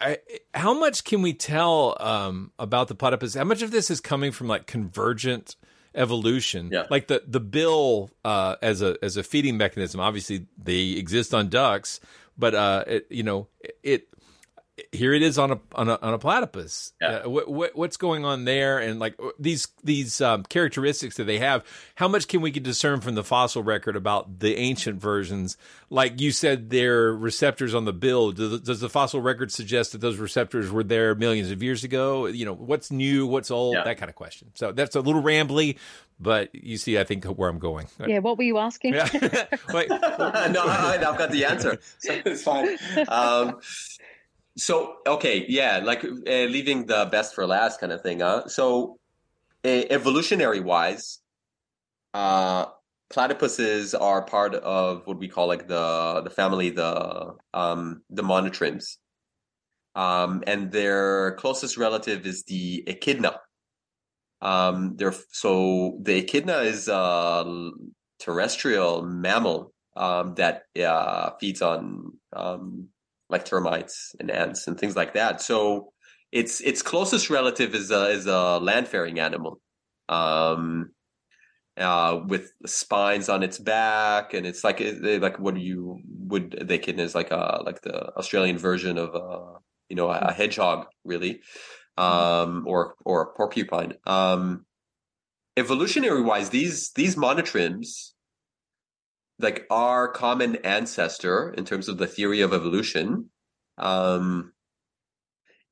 I, 0.02 0.20
how 0.54 0.74
much 0.74 1.04
can 1.04 1.22
we 1.22 1.34
tell 1.34 1.98
um, 2.00 2.52
about 2.58 2.88
the 2.88 2.96
platypus? 2.96 3.36
How 3.36 3.44
much 3.44 3.62
of 3.62 3.72
this 3.72 3.90
is 3.92 4.02
coming 4.02 4.32
from 4.32 4.48
like 4.48 4.68
convergent 4.68 5.56
evolution? 5.94 6.70
Yeah. 6.72 6.86
Like 6.90 7.08
the 7.08 7.24
the 7.26 7.40
bill 7.40 8.12
uh, 8.24 8.56
as 8.62 8.82
a 8.82 8.98
as 9.02 9.18
a 9.18 9.24
feeding 9.24 9.58
mechanism. 9.58 10.00
Obviously, 10.00 10.48
they 10.58 10.92
exist 10.92 11.34
on 11.34 11.50
ducks, 11.50 12.00
but 12.38 12.56
uh, 12.56 12.84
it, 12.88 13.08
you 13.10 13.24
know 13.24 13.48
it. 13.84 14.08
Here 14.92 15.14
it 15.14 15.22
is 15.22 15.38
on 15.40 15.52
a 15.52 15.60
on 15.74 15.88
a, 15.88 15.98
on 16.02 16.14
a 16.14 16.18
platypus. 16.20 16.92
Yeah. 17.02 17.08
Uh, 17.26 17.30
what, 17.30 17.48
what 17.50 17.76
what's 17.78 17.96
going 17.96 18.26
on 18.26 18.44
there, 18.44 18.78
and 18.78 19.00
like 19.00 19.18
these 19.40 19.70
these 19.86 20.20
um, 20.20 20.44
characteristics 20.44 21.16
that 21.16 21.24
they 21.24 21.40
have? 21.40 21.64
How 21.96 22.10
much 22.10 22.28
can 22.28 22.42
we 22.42 22.52
discern 22.52 23.00
from 23.00 23.16
the 23.16 23.24
fossil 23.24 23.64
record 23.64 23.96
about 23.96 24.40
the 24.40 24.58
ancient 24.58 25.00
versions? 25.00 25.56
Like 25.90 26.20
you 26.20 26.32
said, 26.32 26.72
their 26.72 27.14
receptors 27.14 27.74
on 27.74 27.86
the 27.86 27.94
bill. 27.94 28.34
Does, 28.34 28.60
does 28.62 28.80
the 28.82 28.90
fossil 28.90 29.22
record 29.22 29.50
suggest 29.50 29.94
that 29.94 30.02
those 30.02 30.18
receptors 30.18 30.70
were 30.70 30.84
there 30.84 31.16
millions 31.16 31.52
of 31.52 31.64
years 31.64 31.86
ago? 31.86 32.26
You 32.26 32.44
know, 32.44 32.54
what's 32.54 32.92
new, 32.92 33.28
what's 33.28 33.52
old, 33.52 33.76
Yeah. 33.76 33.86
that 33.86 33.98
kind 33.98 34.10
of 34.10 34.16
question. 34.16 34.52
So 34.56 34.74
that's 34.74 34.98
a 34.98 35.00
little 35.00 35.22
rambly, 35.24 35.78
but 36.20 36.54
you 36.54 36.76
see, 36.76 37.00
I 37.00 37.06
think 37.06 37.24
where 37.24 37.50
I'm 37.50 37.60
going. 37.60 37.88
Yeah, 38.06 38.20
what 38.20 38.38
were 38.38 38.44
you 38.44 38.58
asking? 38.58 38.96
Yeah. 38.96 39.08
Wait, 39.74 39.88
no, 39.90 39.98
I, 39.98 40.98
I've 41.08 41.18
got 41.18 41.32
the 41.32 41.46
answer. 41.46 41.80
So 42.00 42.14
it's 42.26 42.44
fine. 42.44 42.78
Um, 43.08 43.62
so 44.58 44.98
okay, 45.06 45.46
yeah, 45.48 45.82
like 45.84 46.04
uh, 46.04 46.46
leaving 46.48 46.86
the 46.86 47.08
best 47.12 47.36
for 47.36 47.46
last 47.46 47.80
kind 47.80 47.92
of 47.92 48.02
thing. 48.02 48.22
Huh? 48.22 48.48
So 48.48 49.00
evolutionary 49.64 50.60
wise, 50.60 51.20
uh, 52.14 52.68
platypuses 53.12 54.00
are 54.00 54.22
part 54.24 54.56
of 54.56 55.06
what 55.06 55.20
we 55.20 55.28
call 55.28 55.48
like 55.48 55.68
the 55.68 56.22
the 56.24 56.30
family 56.30 56.70
the 56.70 57.34
um 57.54 58.02
the 58.10 58.24
monotremes. 58.24 58.98
Um, 59.96 60.44
and 60.46 60.72
their 60.72 61.36
closest 61.36 61.78
relative 61.78 62.26
is 62.26 62.44
the 62.44 62.84
echidna. 62.86 63.40
Um, 64.42 64.96
they're 64.98 65.16
so 65.32 65.98
the 66.02 66.18
echidna 66.18 66.60
is 66.60 66.90
a 66.90 67.72
terrestrial 68.20 69.04
mammal 69.04 69.74
um, 69.96 70.36
that 70.36 70.64
uh, 70.78 71.32
feeds 71.40 71.62
on 71.62 72.12
um, 72.34 72.90
like 73.30 73.46
termites 73.46 74.16
and 74.20 74.30
ants 74.30 74.68
and 74.68 74.80
things 74.80 74.96
like 74.96 75.14
that. 75.14 75.42
So 75.42 75.92
its 76.32 76.62
its 76.62 76.82
closest 76.82 77.30
relative 77.30 77.74
is 77.74 77.92
a 77.92 78.10
is 78.10 78.26
a 78.26 78.60
land 78.60 78.88
faring 78.88 79.20
animal, 79.20 79.60
um, 80.10 80.92
uh, 81.78 82.20
with 82.28 82.52
spines 82.66 83.30
on 83.30 83.44
its 83.44 83.58
back, 83.58 84.34
and 84.34 84.46
it's 84.46 84.64
like 84.64 84.82
like 85.04 85.40
what 85.40 85.58
you 85.58 86.00
would 86.28 86.52
they 86.68 86.76
echidna 86.76 87.04
is 87.04 87.16
like 87.16 87.32
a 87.32 87.62
like 87.66 87.82
the 87.82 88.14
Australian 88.18 88.58
version 88.58 88.98
of 88.98 89.16
a 89.16 89.60
you 89.90 89.96
know 89.96 90.10
a, 90.10 90.18
a 90.18 90.34
hedgehog 90.34 90.88
really, 91.04 91.42
um, 91.98 92.64
or 92.68 92.96
or 93.06 93.22
a 93.22 93.34
porcupine. 93.38 93.94
Um, 94.06 94.66
evolutionary 95.58 96.22
wise, 96.22 96.50
these 96.50 96.92
these 96.92 97.16
monotremes 97.16 98.12
like 99.40 99.66
our 99.70 100.08
common 100.08 100.58
ancestor 100.58 101.54
in 101.58 101.66
terms 101.66 101.88
of 101.90 101.98
the 101.98 102.08
theory 102.08 102.42
of 102.42 102.54
evolution 102.54 103.30
um, 103.78 104.54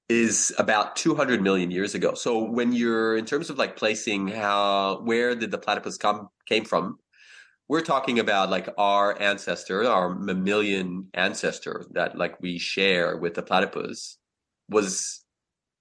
is 0.10 0.54
about 0.58 0.96
200 0.96 1.42
million 1.42 1.72
years 1.72 1.96
ago. 1.96 2.14
So 2.14 2.44
when 2.44 2.74
you're 2.74 3.16
in 3.16 3.26
terms 3.26 3.50
of 3.50 3.58
like 3.58 3.78
placing 3.78 4.28
how 4.28 5.02
where 5.04 5.36
did 5.36 5.52
the 5.52 5.58
platypus 5.58 5.98
come 5.98 6.30
came 6.48 6.66
from, 6.66 6.98
we're 7.70 7.82
talking 7.82 8.20
about 8.20 8.50
like 8.50 8.68
our 8.78 9.20
ancestor, 9.22 9.86
our 9.90 10.14
mammalian 10.14 11.08
ancestor 11.14 11.86
that 11.92 12.18
like 12.18 12.42
we 12.42 12.60
share 12.60 13.18
with 13.18 13.36
the 13.36 13.42
platypus 13.42 14.18
was 14.70 15.24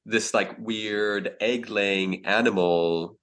this 0.06 0.32
like 0.32 0.56
weird 0.58 1.34
egg 1.40 1.68
laying 1.68 2.24
animal 2.26 3.18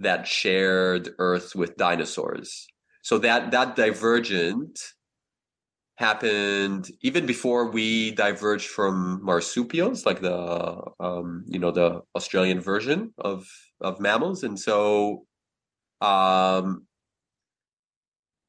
that 0.00 0.26
shared 0.26 1.10
earth 1.18 1.54
with 1.54 1.76
dinosaurs. 1.76 2.66
So 3.08 3.16
that 3.20 3.52
that 3.52 3.74
divergent 3.74 4.78
happened 5.96 6.90
even 7.00 7.24
before 7.24 7.70
we 7.70 8.10
diverged 8.10 8.66
from 8.66 9.24
marsupials, 9.24 10.04
like 10.04 10.20
the 10.20 10.36
um, 11.00 11.42
you 11.46 11.58
know 11.58 11.70
the 11.70 12.02
Australian 12.14 12.60
version 12.60 13.14
of 13.16 13.48
of 13.80 13.98
mammals, 13.98 14.44
and 14.44 14.60
so 14.60 15.24
um, 16.02 16.86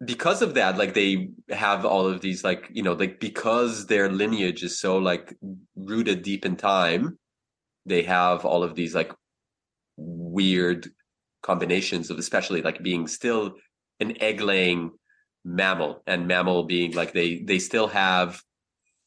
because 0.04 0.42
of 0.42 0.56
that, 0.56 0.78
like 0.78 0.94
they 0.94 1.30
have 1.48 1.86
all 1.86 2.06
of 2.06 2.20
these 2.20 2.44
like 2.44 2.70
you 2.74 2.84
know 2.84 2.96
like 2.96 3.22
because 3.22 3.86
their 3.86 4.12
lineage 4.12 4.62
is 4.62 4.78
so 4.78 4.98
like 4.98 5.38
rooted 5.78 6.22
deep 6.22 6.46
in 6.46 6.58
time, 6.58 7.18
they 7.86 8.04
have 8.04 8.44
all 8.44 8.64
of 8.64 8.76
these 8.76 8.94
like 8.94 9.14
weird 9.96 10.90
combinations 11.44 12.10
of 12.10 12.20
especially 12.20 12.62
like 12.62 12.84
being 12.84 13.08
still 13.08 13.56
an 14.00 14.22
egg 14.22 14.42
laying 14.42 14.92
mammal 15.46 16.04
and 16.06 16.28
mammal 16.28 16.64
being 16.64 16.92
like 16.94 17.14
they 17.14 17.40
they 17.40 17.60
still 17.60 17.88
have 17.88 18.42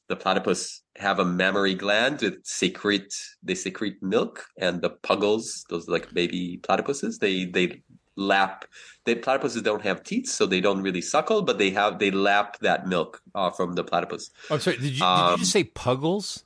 the 0.09 0.17
platypus 0.17 0.83
have 0.97 1.19
a 1.19 1.25
mammary 1.25 1.75
gland 1.75 2.19
that 2.21 2.47
secrete 2.47 3.15
they 3.43 3.55
secrete 3.55 4.03
milk, 4.03 4.45
and 4.59 4.83
the 4.83 4.91
puggles, 4.91 5.65
those 5.71 5.89
like 5.89 6.13
baby 6.13 6.59
platypuses, 6.63 7.19
they 7.19 7.47
they 7.47 7.83
lap. 8.17 8.67
The 9.07 9.15
platypuses 9.17 9.63
don't 9.63 9.83
have 9.83 10.03
teeth, 10.03 10.29
so 10.29 10.45
they 10.47 10.61
don't 10.61 10.83
really 10.83 11.01
suckle, 11.01 11.43
but 11.43 11.57
they 11.59 11.71
have 11.71 11.99
they 11.99 12.11
lap 12.11 12.59
that 12.61 12.87
milk 12.87 13.23
uh, 13.35 13.51
from 13.51 13.73
the 13.73 13.85
platypus. 13.85 14.31
I'm 14.51 14.61
sorry. 14.61 14.77
Did 14.77 14.85
you, 14.85 14.91
did 14.91 15.03
Um, 15.03 15.31
you 15.33 15.39
just 15.39 15.53
say 15.53 15.65
puggles? 15.65 16.45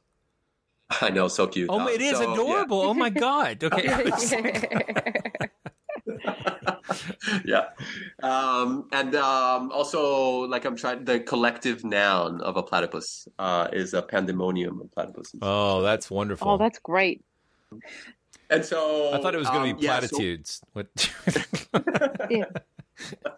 I 1.01 1.11
know, 1.11 1.27
so 1.27 1.49
cute. 1.49 1.69
Oh, 1.69 1.81
Uh, 1.81 1.89
it 1.89 2.01
is 2.01 2.17
so, 2.17 2.23
yeah. 2.23 2.33
adorable. 2.35 2.81
Oh 2.83 2.95
my 2.95 3.11
god. 3.11 3.65
Okay. 3.67 3.89
yeah. 7.45 7.67
Um, 8.23 8.89
and 8.93 9.15
um, 9.15 9.71
also, 9.73 10.41
like 10.47 10.65
I'm 10.65 10.77
trying, 10.77 11.05
the 11.05 11.21
collective 11.21 11.85
noun 11.85 12.41
of 12.41 12.57
a 12.57 12.63
platypus 12.63 13.29
uh, 13.39 13.69
is 13.73 13.95
a 13.95 14.03
pandemonium 14.03 14.81
of 14.81 14.91
platypuses. 14.97 15.39
oh, 15.43 15.83
that's 15.83 16.11
wonderful. 16.11 16.51
Oh, 16.51 16.59
that's 16.59 16.79
great. 16.79 17.23
And 18.49 18.65
so 18.65 19.13
I 19.13 19.21
thought 19.21 19.35
it 19.35 19.39
was 19.39 19.49
going 19.49 19.65
to 19.65 19.71
um, 19.71 19.77
be 19.79 19.85
yeah, 19.85 20.01
so- 20.01 20.09
platitudes. 20.09 20.61
What? 20.73 20.87
Yeah. 22.31 22.45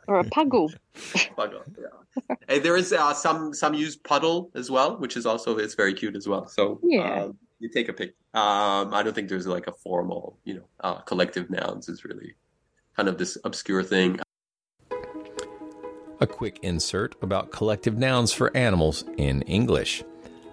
Or 0.07 0.21
a 0.21 0.25
puggle. 0.25 0.73
Puggle, 0.95 1.63
yeah. 1.77 2.37
and 2.49 2.63
there 2.63 2.77
is 2.77 2.93
uh, 2.93 3.13
some 3.13 3.53
some 3.53 3.75
use 3.75 3.97
puddle 3.97 4.51
as 4.55 4.71
well, 4.71 4.97
which 4.99 5.17
is 5.17 5.27
also 5.27 5.59
it's 5.59 5.75
very 5.75 5.93
cute 5.95 6.15
as 6.15 6.29
well. 6.29 6.47
So 6.47 6.79
Yeah. 6.85 7.25
um, 7.25 7.39
you 7.59 7.69
take 7.69 7.89
a 7.89 7.93
pic. 7.93 8.11
Um, 8.35 8.95
I 8.95 9.03
don't 9.03 9.15
think 9.15 9.29
there's 9.29 9.49
like 9.49 9.67
a 9.67 9.73
formal, 9.73 10.39
you 10.45 10.55
know, 10.55 10.65
uh, 10.81 10.99
collective 11.01 11.51
nouns 11.51 11.89
is 11.89 12.05
really 12.05 12.35
kind 12.99 13.09
of 13.09 13.17
this 13.17 13.39
obscure 13.45 13.85
thing. 13.85 14.19
A 16.21 16.27
quick 16.27 16.59
insert 16.63 17.15
about 17.23 17.53
collective 17.53 17.97
nouns 17.97 18.33
for 18.33 18.55
animals 18.57 19.05
in 19.17 19.43
English. 19.43 20.03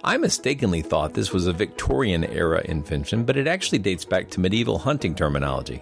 I 0.04 0.18
mistakenly 0.18 0.84
thought 0.84 1.16
this 1.16 1.34
was 1.34 1.48
a 1.48 1.54
Victorian 1.54 2.24
era 2.24 2.62
invention, 2.66 3.24
but 3.24 3.36
it 3.36 3.48
actually 3.48 3.80
dates 3.80 4.06
back 4.06 4.30
to 4.30 4.40
medieval 4.40 4.78
hunting 4.78 5.16
terminology. 5.16 5.82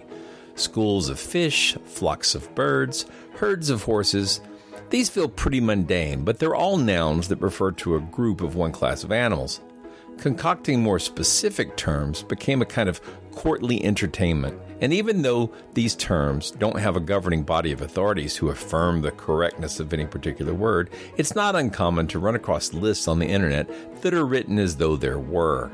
Schools 0.54 1.10
of 1.10 1.20
fish, 1.20 1.76
flocks 1.84 2.34
of 2.34 2.54
birds, 2.54 3.04
herds 3.34 3.68
of 3.68 3.82
horses. 3.82 4.40
These 4.88 5.10
feel 5.10 5.28
pretty 5.28 5.60
mundane, 5.60 6.24
but 6.24 6.38
they're 6.38 6.54
all 6.54 6.78
nouns 6.78 7.28
that 7.28 7.42
refer 7.42 7.72
to 7.72 7.96
a 7.96 8.00
group 8.00 8.40
of 8.40 8.56
one 8.56 8.72
class 8.72 9.04
of 9.04 9.12
animals. 9.12 9.60
Concocting 10.18 10.82
more 10.82 10.98
specific 10.98 11.76
terms 11.76 12.22
became 12.22 12.62
a 12.62 12.66
kind 12.66 12.88
of 12.88 13.00
courtly 13.32 13.84
entertainment, 13.84 14.58
and 14.80 14.92
even 14.92 15.22
though 15.22 15.50
these 15.74 15.94
terms 15.96 16.52
don't 16.52 16.78
have 16.78 16.96
a 16.96 17.00
governing 17.00 17.42
body 17.42 17.72
of 17.72 17.82
authorities 17.82 18.36
who 18.36 18.48
affirm 18.48 19.02
the 19.02 19.10
correctness 19.10 19.80
of 19.80 19.92
any 19.92 20.06
particular 20.06 20.54
word, 20.54 20.88
it's 21.16 21.34
not 21.34 21.56
uncommon 21.56 22.06
to 22.06 22.18
run 22.18 22.34
across 22.34 22.72
lists 22.72 23.08
on 23.08 23.18
the 23.18 23.26
internet 23.26 23.68
that 24.02 24.14
are 24.14 24.24
written 24.24 24.58
as 24.58 24.76
though 24.76 24.96
there 24.96 25.18
were. 25.18 25.70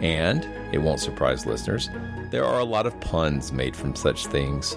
And, 0.00 0.46
it 0.72 0.78
won't 0.78 1.00
surprise 1.00 1.46
listeners, 1.46 1.88
there 2.30 2.44
are 2.44 2.60
a 2.60 2.64
lot 2.64 2.86
of 2.86 2.98
puns 3.00 3.52
made 3.52 3.74
from 3.74 3.94
such 3.94 4.26
things. 4.26 4.76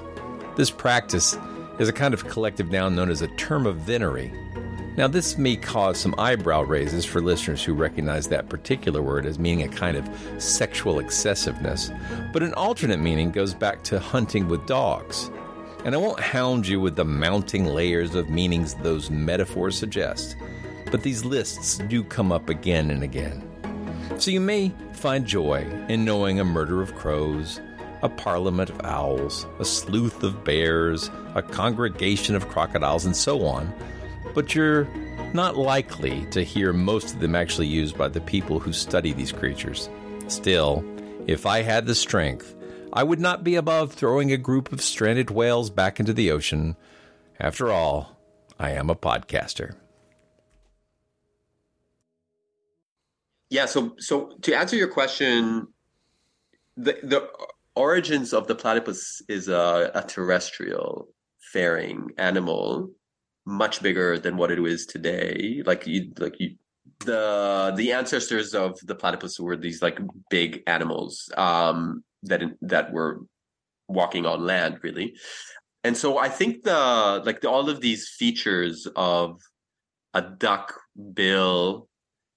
This 0.56 0.72
practice 0.72 1.38
is 1.80 1.90
a 1.90 1.94
kind 1.94 2.14
of 2.14 2.28
collective 2.28 2.72
noun 2.72 2.96
known 2.96 3.10
as 3.10 3.22
a 3.22 3.28
term 3.36 3.66
of 3.66 3.78
venery. 3.78 4.32
Now, 4.98 5.08
this 5.08 5.38
may 5.38 5.56
cause 5.56 5.98
some 5.98 6.14
eyebrow 6.18 6.64
raises 6.64 7.06
for 7.06 7.22
listeners 7.22 7.64
who 7.64 7.74
recognize 7.74 8.28
that 8.28 8.50
particular 8.50 9.02
word 9.02 9.26
as 9.26 9.40
meaning 9.40 9.64
a 9.64 9.70
kind 9.70 9.96
of 9.96 10.10
sexual 10.38 11.00
excessiveness, 11.00 11.90
but 12.34 12.44
an 12.44 12.54
alternate 12.56 13.00
meaning 13.00 13.32
goes 13.32 13.54
back 13.54 13.84
to 13.84 14.00
hunting 14.00 14.50
with 14.50 14.68
dogs. 14.68 15.32
And 15.86 15.96
I 15.96 15.98
won't 15.98 16.20
hound 16.20 16.68
you 16.68 16.82
with 16.82 16.98
the 16.98 17.06
mounting 17.06 17.66
layers 17.66 18.16
of 18.16 18.30
meanings 18.30 18.74
those 18.76 19.10
metaphors 19.10 19.78
suggest, 19.78 20.36
but 20.92 21.04
these 21.04 21.24
lists 21.24 21.78
do 21.78 22.04
come 22.04 22.34
up 22.34 22.50
again 22.50 22.92
and 22.92 23.02
again. 23.02 23.48
So 24.18 24.30
you 24.30 24.42
may 24.42 24.74
find 24.92 25.26
joy 25.26 25.66
in 25.88 26.04
knowing 26.04 26.40
a 26.40 26.46
murder 26.46 26.82
of 26.82 26.94
crows, 26.96 27.62
a 28.04 28.10
parliament 28.10 28.70
of 28.70 28.82
owls, 28.82 29.48
a 29.60 29.66
sleuth 29.66 30.22
of 30.22 30.44
bears, 30.44 31.10
a 31.34 31.42
congregation 31.42 32.36
of 32.36 32.50
crocodiles, 32.50 33.06
and 33.06 33.16
so 33.16 33.46
on, 33.46 33.74
but 34.34 34.56
you're 34.56 34.88
not 35.34 35.58
likely 35.58 36.26
to 36.28 36.44
hear 36.44 36.74
most 36.74 37.14
of 37.14 37.20
them 37.20 37.36
actually 37.36 37.68
used 37.68 37.98
by 37.98 38.08
the 38.08 38.22
people 38.22 38.60
who 38.60 38.74
study 38.74 39.14
these 39.14 39.32
creatures. 39.32 39.90
Still, 40.28 40.84
if 41.28 41.46
I 41.46 41.62
had 41.62 41.86
the 41.86 41.96
strength, 41.96 42.56
I 42.94 43.04
would 43.04 43.20
not 43.20 43.44
be 43.44 43.56
above 43.56 43.94
throwing 43.94 44.32
a 44.32 44.38
group 44.38 44.72
of 44.72 44.82
stranded 44.82 45.30
whales 45.30 45.70
back 45.70 46.00
into 46.00 46.14
the 46.14 46.32
ocean. 46.32 46.76
After 47.40 47.72
all, 47.72 48.18
I 48.60 48.72
am 48.72 48.90
a 48.90 48.96
podcaster. 48.96 49.76
Yeah. 53.50 53.66
So 53.66 53.96
so 53.98 54.38
to 54.42 54.54
answer 54.54 54.76
your 54.76 54.88
question, 54.88 55.68
the 56.78 56.98
the 57.04 57.30
origins 57.76 58.34
of 58.34 58.48
the 58.48 58.56
platypus 58.56 59.22
is 59.28 59.48
a, 59.48 59.92
a 59.94 60.04
terrestrial 60.04 61.10
faring 61.52 62.10
animal, 62.18 62.92
much 63.46 63.82
bigger 63.82 64.18
than 64.20 64.38
what 64.38 64.52
it 64.52 64.60
is 64.60 64.86
today. 64.86 65.62
Like 65.66 65.88
you 65.88 66.12
like 66.18 66.40
you 66.40 66.56
the 67.06 67.74
the 67.76 67.92
ancestors 67.92 68.54
of 68.54 68.80
the 68.84 68.96
platypus 68.96 69.40
were 69.40 69.58
these 69.58 69.82
like 69.82 70.00
big 70.30 70.64
animals 70.68 71.30
um 71.38 72.04
that 72.24 72.42
that 72.62 72.92
were 72.92 73.22
walking 73.88 74.26
on 74.26 74.46
land 74.46 74.80
really 74.84 75.16
and 75.84 75.98
so 75.98 76.18
i 76.18 76.30
think 76.30 76.64
the 76.64 77.22
like 77.26 77.42
the, 77.42 77.50
all 77.50 77.70
of 77.70 77.82
these 77.82 78.08
features 78.08 78.88
of 78.96 79.42
a 80.14 80.22
duck 80.22 80.74
bill 81.14 81.88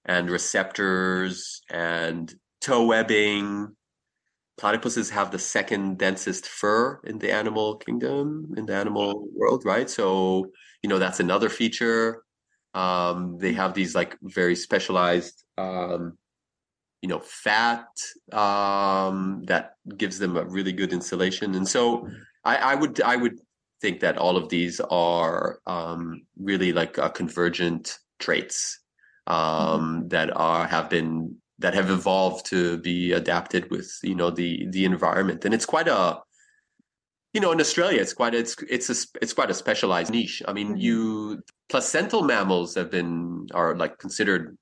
and 0.05 0.29
receptors 0.29 1.61
and 1.69 2.33
toe 2.61 2.85
webbing 2.85 3.74
platypuses 4.57 5.09
have 5.11 5.31
the 5.31 5.39
second 5.39 5.97
densest 5.97 6.47
fur 6.47 6.99
in 7.03 7.19
the 7.19 7.31
animal 7.31 7.75
kingdom 7.75 8.53
in 8.57 8.65
the 8.65 8.73
animal 8.75 9.27
world 9.33 9.63
right? 9.65 9.89
So 9.89 10.51
you 10.81 10.89
know 10.89 10.99
that's 10.99 11.19
another 11.19 11.49
feature. 11.49 12.23
Um, 12.73 13.37
they 13.37 13.53
have 13.53 13.73
these 13.73 13.95
like 13.95 14.17
very 14.21 14.55
specialized, 14.55 15.43
um, 15.57 16.17
you 17.01 17.07
know, 17.07 17.19
fat 17.19 17.87
um, 18.33 19.43
that 19.47 19.75
gives 19.97 20.19
them 20.19 20.35
a 20.35 20.43
really 20.43 20.73
good 20.73 20.91
insulation. 20.91 21.55
And 21.55 21.67
so 21.67 22.09
I, 22.43 22.57
I 22.57 22.75
would 22.75 23.01
I 23.01 23.15
would 23.15 23.39
think 23.81 24.01
that 24.01 24.17
all 24.17 24.35
of 24.35 24.49
these 24.49 24.79
are 24.79 25.59
um, 25.65 26.25
really 26.37 26.73
like 26.73 26.97
uh, 26.99 27.09
convergent 27.09 27.97
traits 28.19 28.79
um, 29.27 30.07
that 30.09 30.35
are 30.35 30.67
have 30.67 30.89
been 30.89 31.37
that 31.59 31.73
have 31.73 31.89
evolved 31.89 32.45
to 32.47 32.77
be 32.79 33.13
adapted 33.13 33.69
with 33.71 33.97
you 34.03 34.15
know 34.15 34.29
the 34.29 34.67
the 34.69 34.85
environment. 34.85 35.45
And 35.45 35.53
it's 35.53 35.65
quite 35.65 35.87
a 35.87 36.19
you 37.33 37.41
know 37.41 37.51
in 37.51 37.59
australia 37.59 38.01
it's 38.01 38.13
quite 38.13 38.33
it's 38.33 38.55
it's 38.69 38.89
a 38.89 38.95
it's 39.21 39.33
quite 39.33 39.49
a 39.49 39.53
specialized 39.53 40.11
niche. 40.11 40.41
I 40.47 40.53
mean 40.53 40.77
you 40.77 41.43
placental 41.69 42.23
mammals 42.23 42.75
have 42.75 42.91
been 42.91 43.47
are 43.53 43.75
like 43.75 43.97
considered 43.99 44.57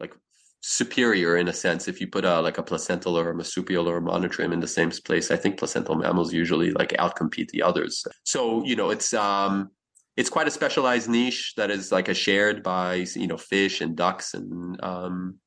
like 0.00 0.14
superior 0.60 1.36
in 1.36 1.48
a 1.48 1.52
sense. 1.52 1.86
If 1.86 2.00
you 2.00 2.08
put 2.08 2.24
a 2.24 2.40
like 2.40 2.58
a 2.58 2.62
placental 2.62 3.18
or 3.18 3.30
a 3.30 3.34
marsupial 3.34 3.88
or 3.88 3.98
a 3.98 4.02
monotreme 4.02 4.52
in 4.52 4.60
the 4.60 4.68
same 4.68 4.90
place 4.90 5.30
i 5.30 5.36
think 5.36 5.58
placental 5.58 5.94
mammals 5.94 6.32
usually 6.32 6.72
like 6.72 6.90
outcompete 6.98 7.50
the 7.50 7.62
others. 7.62 8.04
So 8.24 8.64
you 8.64 8.74
know 8.74 8.90
it's 8.90 9.14
um 9.14 9.70
it's 10.16 10.28
quite 10.28 10.48
a 10.48 10.50
specialized 10.50 11.08
niche 11.08 11.54
that 11.56 11.70
is 11.70 11.92
like 11.92 12.08
a 12.08 12.14
shared 12.14 12.62
by 12.64 13.06
you 13.14 13.28
know 13.28 13.38
fish 13.38 13.80
and 13.80 13.96
ducks 13.96 14.34
and 14.34 14.82
um 14.82 15.38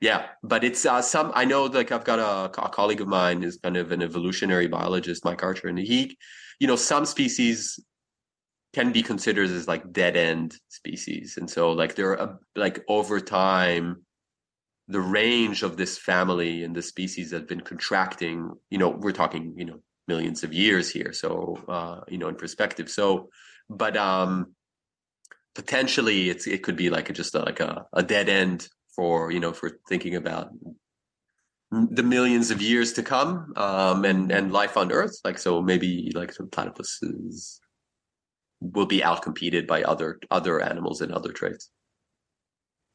yeah, 0.00 0.26
but 0.42 0.62
it's 0.62 0.86
uh, 0.86 1.02
some. 1.02 1.32
I 1.34 1.44
know, 1.44 1.64
like 1.64 1.90
I've 1.90 2.04
got 2.04 2.20
a, 2.20 2.62
a 2.62 2.68
colleague 2.68 3.00
of 3.00 3.08
mine 3.08 3.42
is 3.42 3.58
kind 3.62 3.76
of 3.76 3.90
an 3.90 4.02
evolutionary 4.02 4.68
biologist, 4.68 5.24
Mike 5.24 5.42
Archer, 5.42 5.66
and 5.66 5.78
he, 5.78 6.16
you 6.60 6.68
know, 6.68 6.76
some 6.76 7.04
species 7.04 7.80
can 8.72 8.92
be 8.92 9.02
considered 9.02 9.50
as 9.50 9.66
like 9.66 9.92
dead 9.92 10.16
end 10.16 10.54
species, 10.68 11.36
and 11.36 11.50
so 11.50 11.72
like 11.72 11.96
they're 11.96 12.38
like 12.54 12.84
over 12.88 13.18
time, 13.18 14.04
the 14.86 15.00
range 15.00 15.64
of 15.64 15.76
this 15.76 15.98
family 15.98 16.62
and 16.62 16.76
the 16.76 16.82
species 16.82 17.32
have 17.32 17.48
been 17.48 17.60
contracting. 17.60 18.52
You 18.70 18.78
know, 18.78 18.90
we're 18.90 19.10
talking, 19.10 19.54
you 19.56 19.64
know, 19.64 19.80
millions 20.06 20.44
of 20.44 20.54
years 20.54 20.88
here, 20.88 21.12
so 21.12 21.58
uh, 21.66 22.00
you 22.06 22.18
know, 22.18 22.28
in 22.28 22.36
perspective. 22.36 22.88
So, 22.88 23.30
but 23.68 23.96
um, 23.96 24.54
potentially, 25.56 26.30
it's 26.30 26.46
it 26.46 26.62
could 26.62 26.76
be 26.76 26.88
like 26.88 27.10
a, 27.10 27.12
just 27.12 27.34
a, 27.34 27.40
like 27.40 27.58
a, 27.58 27.86
a 27.92 28.04
dead 28.04 28.28
end 28.28 28.68
for 28.98 29.30
you 29.30 29.38
know 29.38 29.52
for 29.52 29.78
thinking 29.88 30.16
about 30.16 30.50
the 31.70 32.02
millions 32.02 32.50
of 32.50 32.60
years 32.60 32.92
to 32.94 33.02
come 33.02 33.52
um, 33.56 34.04
and 34.04 34.32
and 34.32 34.52
life 34.52 34.76
on 34.76 34.90
Earth. 34.90 35.16
Like 35.24 35.38
so, 35.38 35.62
maybe 35.62 36.10
like 36.16 36.32
some 36.32 36.48
platypuses 36.48 37.60
will 38.60 38.86
be 38.86 39.00
outcompeted 39.00 39.68
by 39.68 39.84
other 39.84 40.18
other 40.32 40.60
animals 40.60 41.00
and 41.00 41.12
other 41.12 41.32
traits. 41.32 41.70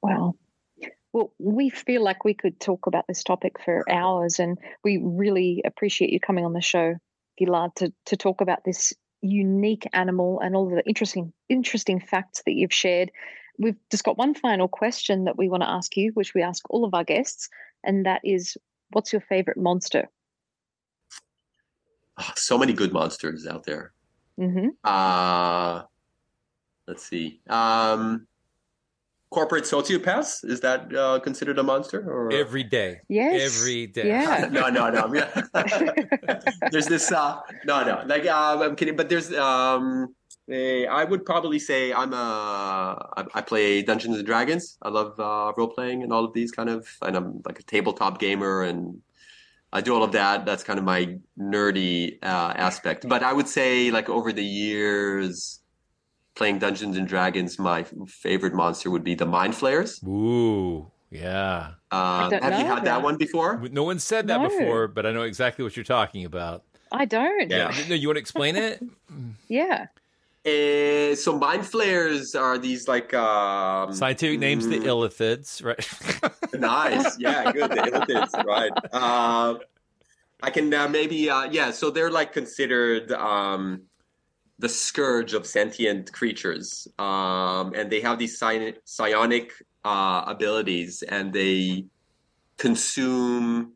Wow. 0.02 0.34
Well, 1.14 1.34
we 1.40 1.70
feel 1.70 2.04
like 2.04 2.26
we 2.26 2.34
could 2.34 2.60
talk 2.60 2.86
about 2.88 3.06
this 3.08 3.24
topic 3.24 3.54
for 3.64 3.90
hours, 3.90 4.40
and 4.40 4.58
we 4.84 5.00
really 5.02 5.62
appreciate 5.64 6.12
you 6.12 6.20
coming 6.20 6.44
on 6.44 6.52
the 6.52 6.62
show, 6.62 6.96
Gilad, 7.40 7.76
to, 7.76 7.94
to 8.08 8.18
talk 8.18 8.42
about 8.42 8.66
this 8.66 8.92
unique 9.22 9.88
animal 9.94 10.42
and 10.42 10.54
all 10.54 10.70
the 10.70 10.84
interesting 10.86 11.32
interesting 11.48 12.02
facts 12.02 12.42
that 12.46 12.56
you've 12.56 12.74
shared. 12.74 13.10
We've 13.58 13.78
just 13.92 14.04
got 14.04 14.18
one 14.18 14.34
final 14.34 14.68
question 14.68 15.26
that 15.26 15.38
we 15.38 15.50
want 15.50 15.64
to 15.64 15.70
ask 15.70 15.96
you, 15.98 16.12
which 16.14 16.34
we 16.34 16.42
ask 16.42 16.64
all 16.70 16.86
of 16.86 16.94
our 16.94 17.04
guests, 17.04 17.50
and 17.84 18.06
that 18.06 18.22
is, 18.24 18.58
what's 18.92 19.12
your 19.14 19.22
favorite 19.22 19.58
monster? 19.58 20.10
Oh, 22.20 22.32
so 22.36 22.58
many 22.58 22.74
good 22.74 22.94
monsters 22.94 23.48
out 23.48 23.64
there. 23.64 23.94
Mm-hmm. 24.40 24.70
Uh, 24.84 25.84
let's 26.88 27.04
see. 27.04 27.42
Um, 27.50 28.28
corporate 29.34 29.64
sociopaths 29.64 30.46
is 30.46 30.60
that 30.62 30.96
uh, 30.96 31.20
considered 31.20 31.58
a 31.58 31.64
monster? 31.64 32.00
Or 32.08 32.32
Every 32.32 32.64
day. 32.64 33.02
Yes. 33.10 33.60
Every 33.60 33.88
day. 33.88 34.08
Yeah. 34.08 34.48
no, 34.52 34.70
no, 34.70 34.90
no. 34.90 35.08
there's 36.72 36.88
this. 36.88 37.12
Uh, 37.12 37.40
no, 37.66 37.84
no. 37.84 38.04
Like 38.06 38.28
um, 38.28 38.62
I'm 38.62 38.76
kidding, 38.76 38.96
but 38.96 39.10
there's. 39.10 39.34
Um, 39.34 40.16
a, 40.50 40.88
I 40.88 41.04
would 41.04 41.26
probably 41.26 41.60
say 41.60 41.94
I'm 41.94 42.14
a. 42.14 43.10
I, 43.18 43.26
I 43.34 43.42
play 43.42 43.82
Dungeons 43.82 44.18
and 44.18 44.26
Dragons. 44.26 44.78
I 44.82 44.90
love 44.90 45.20
uh, 45.20 45.54
role 45.58 45.68
playing 45.70 46.04
and 46.04 46.12
all 46.12 46.26
of 46.26 46.34
these 46.34 46.52
kind 46.52 46.70
of. 46.70 46.88
And 47.02 47.16
I'm 47.16 47.42
like 47.46 47.60
a 47.60 47.64
tabletop 47.64 48.20
gamer 48.20 48.64
and. 48.64 49.02
I 49.76 49.82
do 49.82 49.96
all 49.96 50.04
of 50.04 50.12
that. 50.12 50.46
That's 50.46 50.64
kind 50.64 50.78
of 50.78 50.86
my 50.86 51.18
nerdy 51.36 52.20
uh, 52.22 52.54
aspect. 52.56 53.10
But 53.10 53.24
I 53.24 53.34
would 53.34 53.48
say, 53.48 53.90
like 53.90 54.08
over 54.08 54.32
the 54.32 54.44
years, 54.46 55.62
playing 56.36 56.60
Dungeons 56.60 56.96
and 56.96 57.08
Dragons, 57.08 57.58
my 57.58 57.84
favorite 58.06 58.54
monster 58.54 58.92
would 58.92 59.04
be 59.04 59.16
the 59.16 59.26
Mind 59.26 59.56
Flayers. 59.56 60.00
Ooh, 60.04 60.92
yeah. 61.10 61.72
Uh, 61.90 62.30
don't 62.30 62.44
have 62.44 62.60
you 62.60 62.66
had 62.68 62.76
that 62.82 62.86
that. 62.86 63.02
one 63.02 63.18
before? 63.18 63.60
No 63.72 63.84
one 63.84 63.98
said 63.98 64.28
that 64.28 64.42
No. 64.42 64.48
before, 64.50 64.88
but 64.88 65.08
I 65.08 65.12
know 65.12 65.24
exactly 65.24 65.64
what 65.64 65.76
you're 65.76 65.84
talking 65.84 66.24
about. 66.24 66.62
I 66.92 67.06
don't. 67.06 67.50
Yeah. 67.50 67.74
No, 67.90 67.96
you 67.96 68.08
want 68.08 68.18
to 68.18 68.22
explain 68.22 68.56
it? 68.56 68.80
Yeah. 69.48 69.88
Uh, 70.46 71.16
so 71.16 71.38
mind 71.38 71.66
flayers 71.66 72.36
are 72.36 72.58
these 72.58 72.86
like 72.86 73.14
um, 73.14 73.94
Scientific 73.94 74.40
names 74.40 74.68
the 74.68 74.78
mm, 74.78 74.86
illithids, 74.86 75.64
right? 75.64 75.80
nice, 76.60 77.18
yeah, 77.18 77.50
good. 77.54 77.72
The 77.72 77.78
illithids, 77.78 78.44
right? 78.46 78.72
Uh, 78.92 79.56
I 80.42 80.50
can 80.50 80.74
uh, 80.74 80.90
maybe, 80.90 81.30
uh, 81.30 81.46
yeah. 81.50 81.72
So 81.72 81.90
they're 81.90 82.12
like 82.12 82.34
considered 82.34 83.14
um, 83.14 83.84
the 84.60 84.68
scourge 84.68 85.34
of 85.34 85.48
sentient 85.48 86.12
creatures, 86.12 86.90
um, 87.00 87.74
and 87.74 87.90
they 87.90 88.02
have 88.02 88.20
these 88.20 88.38
psi- 88.38 88.76
psionic 88.84 89.54
uh, 89.86 90.26
abilities, 90.28 91.04
and 91.04 91.32
they 91.32 91.86
consume. 92.58 93.74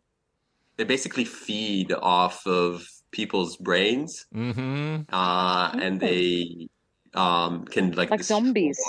They 0.75 0.83
basically 0.83 1.23
feed 1.23 1.93
off 1.93 2.45
of 2.45 2.85
people's 3.11 3.57
brains, 3.57 4.25
mm-hmm. 4.33 5.13
uh, 5.13 5.71
and 5.73 5.99
they 5.99 6.69
um, 7.13 7.65
can 7.65 7.91
like 7.91 8.09
Like 8.11 8.19
destroy- 8.19 8.37
zombies. 8.39 8.79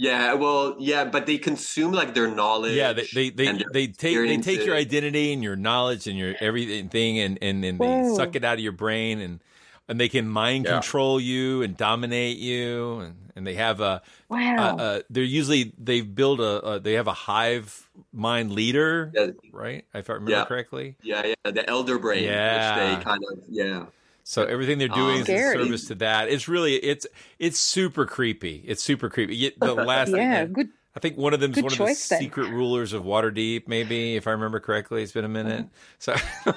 Yeah, 0.00 0.34
well, 0.34 0.76
yeah, 0.78 1.04
but 1.06 1.26
they 1.26 1.38
consume 1.38 1.90
like 1.90 2.14
their 2.14 2.30
knowledge. 2.30 2.76
Yeah, 2.76 2.92
they 2.92 3.08
they 3.12 3.30
they, 3.30 3.64
they 3.72 3.86
take 3.88 4.16
they 4.16 4.36
take 4.36 4.64
your 4.64 4.76
identity 4.76 5.32
and 5.32 5.42
your 5.42 5.56
knowledge 5.56 6.06
and 6.06 6.16
your 6.16 6.36
everything 6.40 7.18
and 7.18 7.36
and, 7.42 7.64
and 7.64 7.80
they 7.80 7.84
Whoa. 7.84 8.14
suck 8.14 8.36
it 8.36 8.44
out 8.44 8.54
of 8.54 8.60
your 8.60 8.70
brain 8.70 9.20
and 9.20 9.40
and 9.88 9.98
they 9.98 10.08
can 10.08 10.28
mind 10.28 10.66
Yeah. 10.66 10.72
control 10.74 11.18
you 11.20 11.62
and 11.62 11.76
dominate 11.76 12.36
you 12.38 13.00
and, 13.00 13.16
and 13.36 13.46
they 13.46 13.54
have 13.54 13.80
a 13.80 14.02
Wow. 14.28 14.56
uh, 14.58 14.82
uh, 14.82 15.00
they're 15.10 15.24
usually 15.24 15.72
they 15.78 16.00
build 16.02 16.40
a, 16.40 16.62
uh 16.62 16.78
they 16.78 16.94
have 16.94 17.06
a 17.06 17.12
hive 17.12 17.88
mind 18.12 18.52
leader 18.52 19.10
Yeah. 19.14 19.30
right 19.52 19.84
if 19.94 20.10
I 20.10 20.14
remember 20.14 20.30
Yeah. 20.32 20.44
correctly 20.44 20.96
Yeah, 21.02 21.26
yeah, 21.26 21.50
the 21.50 21.68
elder 21.68 21.98
brain, 21.98 22.24
Yeah. 22.24 22.54
which 22.54 22.98
they 22.98 23.04
kind 23.04 23.22
of, 23.32 23.38
yeah. 23.48 23.86
so 24.24 24.44
everything 24.44 24.78
they're 24.78 24.88
doing 24.88 25.16
Um, 25.16 25.22
is 25.22 25.28
in 25.28 25.38
service 25.38 25.84
to 25.88 25.94
that 25.96 26.28
it's 26.28 26.48
really 26.48 26.74
it's 26.76 27.06
it's 27.38 27.58
super 27.58 28.04
creepy 28.04 28.62
it's 28.66 28.82
super 28.82 29.08
creepy 29.08 29.52
the 29.58 29.74
last 29.90 30.10
Yeah. 30.12 30.44
Good. 30.44 30.68
I 30.98 31.00
think 31.00 31.16
one 31.16 31.32
of 31.32 31.38
them 31.38 31.52
is 31.52 31.54
Good 31.54 31.62
one 31.64 31.72
of 31.74 31.78
the 31.78 31.84
then. 32.10 32.20
secret 32.20 32.50
rulers 32.50 32.92
of 32.92 33.04
Waterdeep, 33.04 33.68
maybe 33.68 34.16
if 34.16 34.26
I 34.26 34.32
remember 34.32 34.58
correctly. 34.58 35.04
It's 35.04 35.12
been 35.12 35.24
a 35.24 35.28
minute, 35.28 35.66
so 36.00 36.16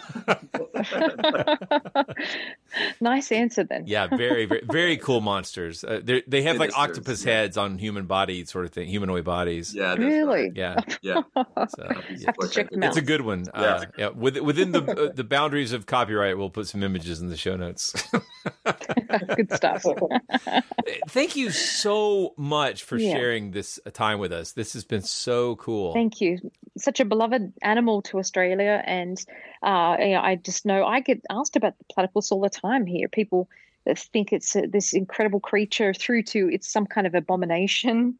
nice 3.01 3.31
answer 3.31 3.63
then. 3.63 3.83
yeah, 3.85 4.07
very, 4.07 4.47
very, 4.47 4.63
very 4.65 4.97
cool 4.97 5.21
monsters. 5.21 5.83
Uh, 5.83 6.01
they're- 6.03 6.23
they 6.27 6.41
have 6.41 6.57
like 6.57 6.75
octopus 6.75 7.23
yeah. 7.23 7.33
heads 7.33 7.55
on 7.55 7.77
human 7.77 8.07
body 8.07 8.43
sort 8.45 8.65
of 8.65 8.71
thing, 8.71 8.87
humanoid 8.87 9.25
bodies. 9.25 9.75
Yeah, 9.75 9.93
Really? 9.93 10.23
right. 10.25 10.51
Yeah, 10.55 10.77
Yeah. 11.03 11.21
so, 11.35 11.43
Have 12.25 12.35
to 12.37 12.49
check 12.49 12.69
it's 12.71 12.97
a 12.97 13.01
good 13.03 13.21
one. 13.21 13.45
Uh, 13.53 13.85
yeah, 13.95 14.07
with, 14.09 14.39
within 14.39 14.71
the 14.71 14.81
uh, 14.83 15.11
the 15.13 15.23
boundaries 15.23 15.71
of 15.71 15.85
copyright, 15.85 16.35
we'll 16.35 16.49
put 16.49 16.67
some 16.67 16.81
images 16.81 17.21
in 17.21 17.29
the 17.29 17.37
show 17.37 17.55
notes. 17.55 17.93
Good 19.35 19.51
stuff. 19.53 19.85
Thank 21.09 21.35
you 21.35 21.51
so 21.51 22.33
much 22.37 22.83
for 22.83 22.97
Yeah. 22.97 23.13
sharing 23.13 23.51
this 23.51 23.79
time 23.93 24.19
with 24.19 24.30
us. 24.31 24.53
This 24.53 24.73
has 24.73 24.83
been 24.83 25.01
so 25.01 25.55
cool. 25.57 25.93
Thank 25.93 26.21
you. 26.21 26.39
Such 26.77 26.99
a 26.99 27.05
beloved 27.05 27.53
animal 27.61 28.01
to 28.03 28.19
Australia, 28.19 28.81
and 28.85 29.23
uh, 29.61 29.97
you 29.99 30.09
know, 30.09 30.21
I 30.21 30.35
just 30.35 30.65
know 30.65 30.85
I 30.85 30.99
get 30.99 31.21
asked 31.29 31.55
about 31.55 31.77
the 31.77 31.85
platypus 31.93 32.31
all 32.31 32.41
the 32.41 32.49
time 32.49 32.85
here. 32.85 33.07
People 33.07 33.49
think 33.95 34.31
it's 34.31 34.55
a, 34.55 34.67
this 34.67 34.93
incredible 34.93 35.39
creature, 35.39 35.93
through 35.93 36.23
to 36.23 36.49
it's 36.51 36.71
some 36.71 36.85
kind 36.85 37.07
of 37.07 37.15
abomination. 37.15 38.17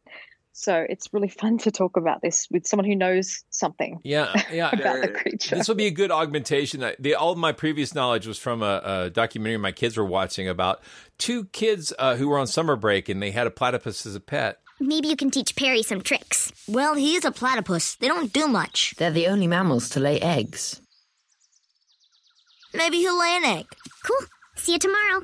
So 0.54 0.84
it's 0.86 1.08
really 1.12 1.28
fun 1.28 1.56
to 1.58 1.70
talk 1.70 1.96
about 1.96 2.20
this 2.20 2.46
with 2.50 2.66
someone 2.66 2.84
who 2.84 2.94
knows 2.94 3.42
something 3.48 4.00
Yeah, 4.04 4.32
yeah. 4.52 4.70
about 4.72 5.00
the 5.00 5.08
creature. 5.08 5.56
This 5.56 5.66
will 5.66 5.74
be 5.74 5.86
a 5.86 5.90
good 5.90 6.10
augmentation. 6.10 6.84
The, 6.98 7.14
all 7.14 7.32
of 7.32 7.38
my 7.38 7.52
previous 7.52 7.94
knowledge 7.94 8.26
was 8.26 8.38
from 8.38 8.62
a, 8.62 8.82
a 8.84 9.10
documentary 9.10 9.56
my 9.56 9.72
kids 9.72 9.96
were 9.96 10.04
watching 10.04 10.48
about 10.48 10.82
two 11.16 11.46
kids 11.46 11.92
uh, 11.98 12.16
who 12.16 12.28
were 12.28 12.38
on 12.38 12.46
summer 12.46 12.76
break 12.76 13.08
and 13.08 13.22
they 13.22 13.30
had 13.30 13.46
a 13.46 13.50
platypus 13.50 14.04
as 14.04 14.14
a 14.14 14.20
pet. 14.20 14.60
Maybe 14.82 15.06
you 15.06 15.14
can 15.16 15.30
teach 15.30 15.54
Perry 15.54 15.84
some 15.84 16.00
tricks. 16.00 16.52
Well, 16.66 16.94
he 16.96 17.14
is 17.14 17.24
a 17.24 17.30
platypus. 17.30 17.94
They 17.94 18.08
don't 18.08 18.32
do 18.32 18.48
much. 18.48 18.94
They're 18.98 19.12
the 19.12 19.28
only 19.28 19.46
mammals 19.46 19.88
to 19.90 20.00
lay 20.00 20.18
eggs. 20.20 20.80
Maybe 22.74 22.96
he'll 22.96 23.16
lay 23.18 23.36
an 23.36 23.44
egg. 23.44 23.66
Cool. 24.04 24.26
See 24.56 24.72
you 24.72 24.78
tomorrow. 24.80 25.22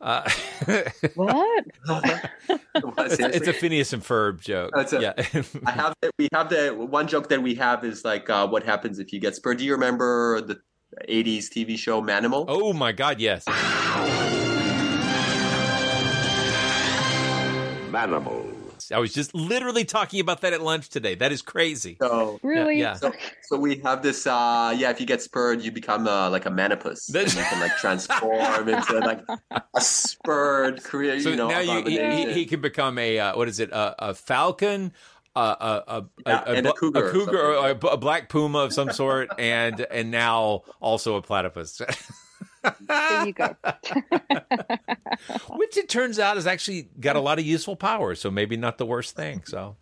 Uh, 0.00 0.22
what? 1.16 1.64
it's, 1.78 3.18
it's 3.18 3.48
a 3.48 3.52
Phineas 3.52 3.92
and 3.92 4.02
Ferb 4.02 4.40
joke. 4.40 4.70
That's 4.74 4.94
a- 4.94 5.00
yeah. 5.02 5.12
I 5.66 5.70
have 5.72 5.94
the, 6.00 6.10
we 6.18 6.28
have 6.32 6.48
the 6.48 6.70
one 6.70 7.08
joke 7.08 7.28
that 7.28 7.42
we 7.42 7.56
have 7.56 7.84
is 7.84 8.06
like 8.06 8.30
uh, 8.30 8.46
what 8.48 8.62
happens 8.62 8.98
if 8.98 9.12
you 9.12 9.20
get 9.20 9.36
spurred. 9.36 9.58
Do 9.58 9.64
you 9.66 9.72
remember 9.72 10.40
the 10.40 10.60
80s 11.10 11.48
TV 11.50 11.76
show 11.76 12.00
Manimal? 12.00 12.46
oh 12.48 12.72
my 12.72 12.92
God, 12.92 13.20
yes. 13.20 13.44
Manimal. 17.90 18.47
I 18.92 18.98
was 18.98 19.12
just 19.12 19.34
literally 19.34 19.84
talking 19.84 20.20
about 20.20 20.40
that 20.42 20.52
at 20.52 20.62
lunch 20.62 20.88
today. 20.88 21.14
That 21.14 21.32
is 21.32 21.42
crazy. 21.42 21.96
So 22.00 22.40
Really? 22.42 22.78
Yeah. 22.78 22.94
So, 22.94 23.12
so 23.42 23.58
we 23.58 23.76
have 23.78 24.02
this. 24.02 24.26
Uh, 24.26 24.74
yeah, 24.76 24.90
if 24.90 25.00
you 25.00 25.06
get 25.06 25.22
spurred, 25.22 25.62
you 25.62 25.70
become 25.70 26.06
uh, 26.06 26.30
like 26.30 26.46
a 26.46 26.50
manipus. 26.50 27.08
and 27.14 27.32
you 27.32 27.42
can 27.42 27.60
like 27.60 27.76
transform 27.78 28.68
into 28.68 28.98
like 29.00 29.20
a 29.52 29.80
spurred 29.80 30.82
career. 30.82 31.20
So 31.20 31.30
you 31.30 31.36
know, 31.36 31.48
now 31.48 31.60
you, 31.60 31.84
he, 31.84 32.32
he, 32.32 32.46
can 32.46 32.60
become 32.60 32.98
a 32.98 33.18
uh, 33.18 33.36
what 33.36 33.48
is 33.48 33.60
it? 33.60 33.70
A, 33.70 34.10
a 34.10 34.14
falcon, 34.14 34.92
a 35.36 35.40
a 35.40 35.84
a, 35.86 36.04
Yeah, 36.26 36.44
and 36.46 36.58
a 36.58 36.62
bla- 36.62 36.72
cougar 36.74 37.08
or 37.08 37.12
cougar, 37.12 37.38
or 37.38 37.68
a, 37.68 37.86
a 37.86 37.96
black 37.96 38.28
puma 38.28 38.58
of 38.58 38.72
some 38.72 38.90
sort, 38.92 39.30
and 39.38 39.80
and 39.80 40.10
now 40.10 40.62
also 40.80 41.16
a 41.16 41.22
platypus. 41.22 41.80
There 42.80 43.26
you 43.26 43.32
go. 43.32 43.54
Which 45.50 45.76
it 45.76 45.88
turns 45.88 46.18
out 46.18 46.36
has 46.36 46.46
actually 46.46 46.88
got 46.98 47.16
a 47.16 47.20
lot 47.20 47.38
of 47.38 47.44
useful 47.46 47.76
power, 47.76 48.14
so 48.14 48.30
maybe 48.30 48.56
not 48.56 48.78
the 48.78 48.86
worst 48.86 49.16
thing. 49.16 49.42
So 49.46 49.76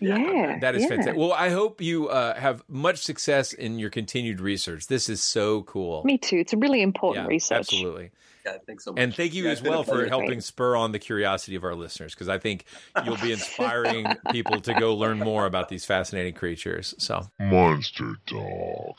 Yeah. 0.00 0.58
that 0.60 0.74
is 0.74 0.82
yeah. 0.82 0.88
fantastic. 0.88 1.16
Well, 1.16 1.32
I 1.32 1.50
hope 1.50 1.80
you 1.80 2.08
uh, 2.08 2.38
have 2.38 2.62
much 2.68 2.98
success 2.98 3.52
in 3.52 3.78
your 3.78 3.90
continued 3.90 4.40
research. 4.40 4.86
This 4.86 5.08
is 5.08 5.22
so 5.22 5.62
cool. 5.62 6.02
Me 6.04 6.18
too. 6.18 6.36
It's 6.38 6.52
a 6.52 6.56
really 6.58 6.82
important 6.82 7.24
yeah, 7.26 7.28
research. 7.28 7.58
absolutely. 7.58 8.10
Yeah, 8.46 8.56
thanks 8.66 8.84
so 8.84 8.92
much. 8.92 9.02
And 9.02 9.14
thank 9.14 9.34
you 9.34 9.44
Yeah, 9.44 9.50
as 9.50 9.58
it's 9.58 9.62
been 9.64 9.72
a 9.72 9.76
well 9.76 9.82
for 9.84 9.90
pleasure. 9.96 10.08
helping 10.08 10.40
spur 10.40 10.76
on 10.76 10.92
the 10.92 10.98
curiosity 10.98 11.56
of 11.56 11.64
our 11.64 11.74
listeners 11.74 12.14
because 12.14 12.28
I 12.28 12.38
think 12.38 12.64
you'll 13.04 13.16
be 13.18 13.32
inspiring 13.32 14.06
people 14.30 14.60
to 14.62 14.74
go 14.74 14.94
learn 14.94 15.18
more 15.18 15.44
about 15.44 15.68
these 15.68 15.84
fascinating 15.84 16.34
creatures. 16.34 16.94
So, 16.98 17.28
Monster 17.38 18.14
Talk. 18.26 18.96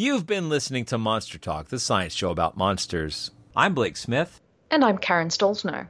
You've 0.00 0.26
been 0.26 0.48
listening 0.48 0.86
to 0.86 0.96
Monster 0.96 1.36
Talk, 1.36 1.68
the 1.68 1.78
science 1.78 2.14
show 2.14 2.30
about 2.30 2.56
monsters. 2.56 3.32
I'm 3.54 3.74
Blake 3.74 3.98
Smith. 3.98 4.40
And 4.70 4.82
I'm 4.82 4.96
Karen 4.96 5.28
Stollznow. 5.28 5.88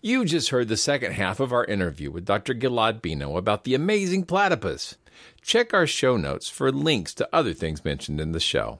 You 0.00 0.24
just 0.24 0.48
heard 0.48 0.68
the 0.68 0.76
second 0.78 1.12
half 1.12 1.38
of 1.38 1.52
our 1.52 1.66
interview 1.66 2.10
with 2.10 2.24
Dr. 2.24 2.54
Gilad 2.54 3.02
Bino 3.02 3.36
about 3.36 3.64
the 3.64 3.74
amazing 3.74 4.24
platypus. 4.24 4.96
Check 5.42 5.74
our 5.74 5.86
show 5.86 6.16
notes 6.16 6.48
for 6.48 6.72
links 6.72 7.12
to 7.12 7.28
other 7.30 7.52
things 7.52 7.84
mentioned 7.84 8.22
in 8.22 8.32
the 8.32 8.40
show. 8.40 8.78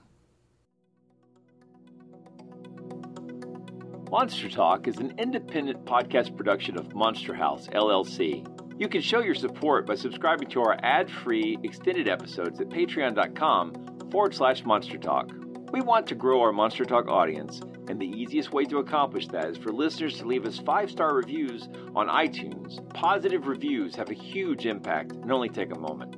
Monster 4.10 4.48
Talk 4.48 4.88
is 4.88 4.96
an 4.96 5.12
independent 5.18 5.84
podcast 5.84 6.34
production 6.34 6.78
of 6.78 6.94
Monster 6.94 7.34
House, 7.34 7.66
LLC. 7.68 8.48
You 8.80 8.88
can 8.88 9.02
show 9.02 9.20
your 9.20 9.34
support 9.34 9.86
by 9.86 9.96
subscribing 9.96 10.48
to 10.48 10.62
our 10.62 10.78
ad 10.82 11.10
free 11.10 11.58
extended 11.62 12.08
episodes 12.08 12.58
at 12.58 12.70
patreon.com 12.70 13.91
forward 14.12 14.34
slash 14.34 14.62
monster 14.64 14.98
talk. 14.98 15.32
We 15.72 15.80
want 15.80 16.06
to 16.08 16.14
grow 16.14 16.42
our 16.42 16.52
Monster 16.52 16.84
Talk 16.84 17.08
audience, 17.08 17.62
And 17.88 17.98
the 18.00 18.06
easiest 18.06 18.52
way 18.52 18.64
to 18.66 18.78
accomplish 18.78 19.26
that 19.28 19.46
is 19.46 19.56
for 19.56 19.72
listeners 19.72 20.18
to 20.18 20.26
leave 20.26 20.44
us 20.46 20.58
five 20.58 20.90
star 20.90 21.14
reviews 21.14 21.68
on 21.96 22.08
iTunes. 22.08 22.78
Positive 22.92 23.46
reviews 23.46 23.96
have 23.96 24.10
a 24.10 24.14
huge 24.14 24.66
impact 24.66 25.12
and 25.12 25.32
only 25.32 25.48
take 25.48 25.72
a 25.72 25.78
moment. 25.78 26.14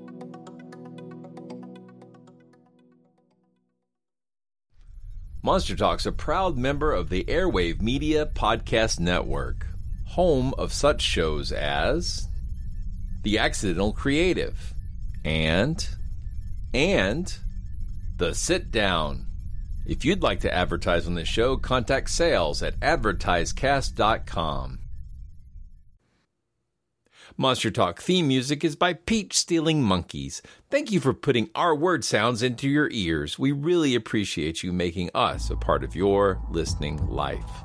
Monster 5.42 5.76
Talk's 5.76 6.06
a 6.06 6.12
proud 6.12 6.56
member 6.56 6.92
of 6.92 7.10
the 7.10 7.24
Airwave 7.24 7.80
Media 7.80 8.26
Podcast 8.26 8.98
Network, 8.98 9.66
home 10.08 10.52
of 10.58 10.72
such 10.72 11.00
shows 11.00 11.52
as 11.52 12.26
The 13.22 13.38
Accidental 13.38 13.92
Creative 13.92 14.74
and 15.24 15.88
and 16.74 17.38
The 18.16 18.32
Sit 18.32 18.70
Down. 18.70 19.26
If 19.84 20.04
you'd 20.04 20.22
like 20.22 20.38
to 20.40 20.54
advertise 20.54 21.06
on 21.06 21.14
this 21.14 21.26
show, 21.26 21.56
contact 21.56 22.10
sales 22.10 22.62
at 22.62 22.78
advertisecast.com. 22.78 24.78
Monster 27.36 27.70
Talk 27.72 28.00
theme 28.00 28.28
music 28.28 28.62
is 28.62 28.76
by 28.76 28.92
Peach 28.92 29.36
Stealing 29.36 29.82
Monkeys. 29.82 30.42
Thank 30.70 30.92
you 30.92 31.00
for 31.00 31.12
putting 31.12 31.50
our 31.56 31.74
word 31.74 32.04
sounds 32.04 32.44
into 32.44 32.68
your 32.68 32.88
ears. 32.92 33.36
We 33.36 33.50
really 33.50 33.96
appreciate 33.96 34.62
you 34.62 34.72
making 34.72 35.10
us 35.12 35.50
a 35.50 35.56
part 35.56 35.82
of 35.82 35.96
your 35.96 36.40
listening 36.48 37.04
life. 37.08 37.64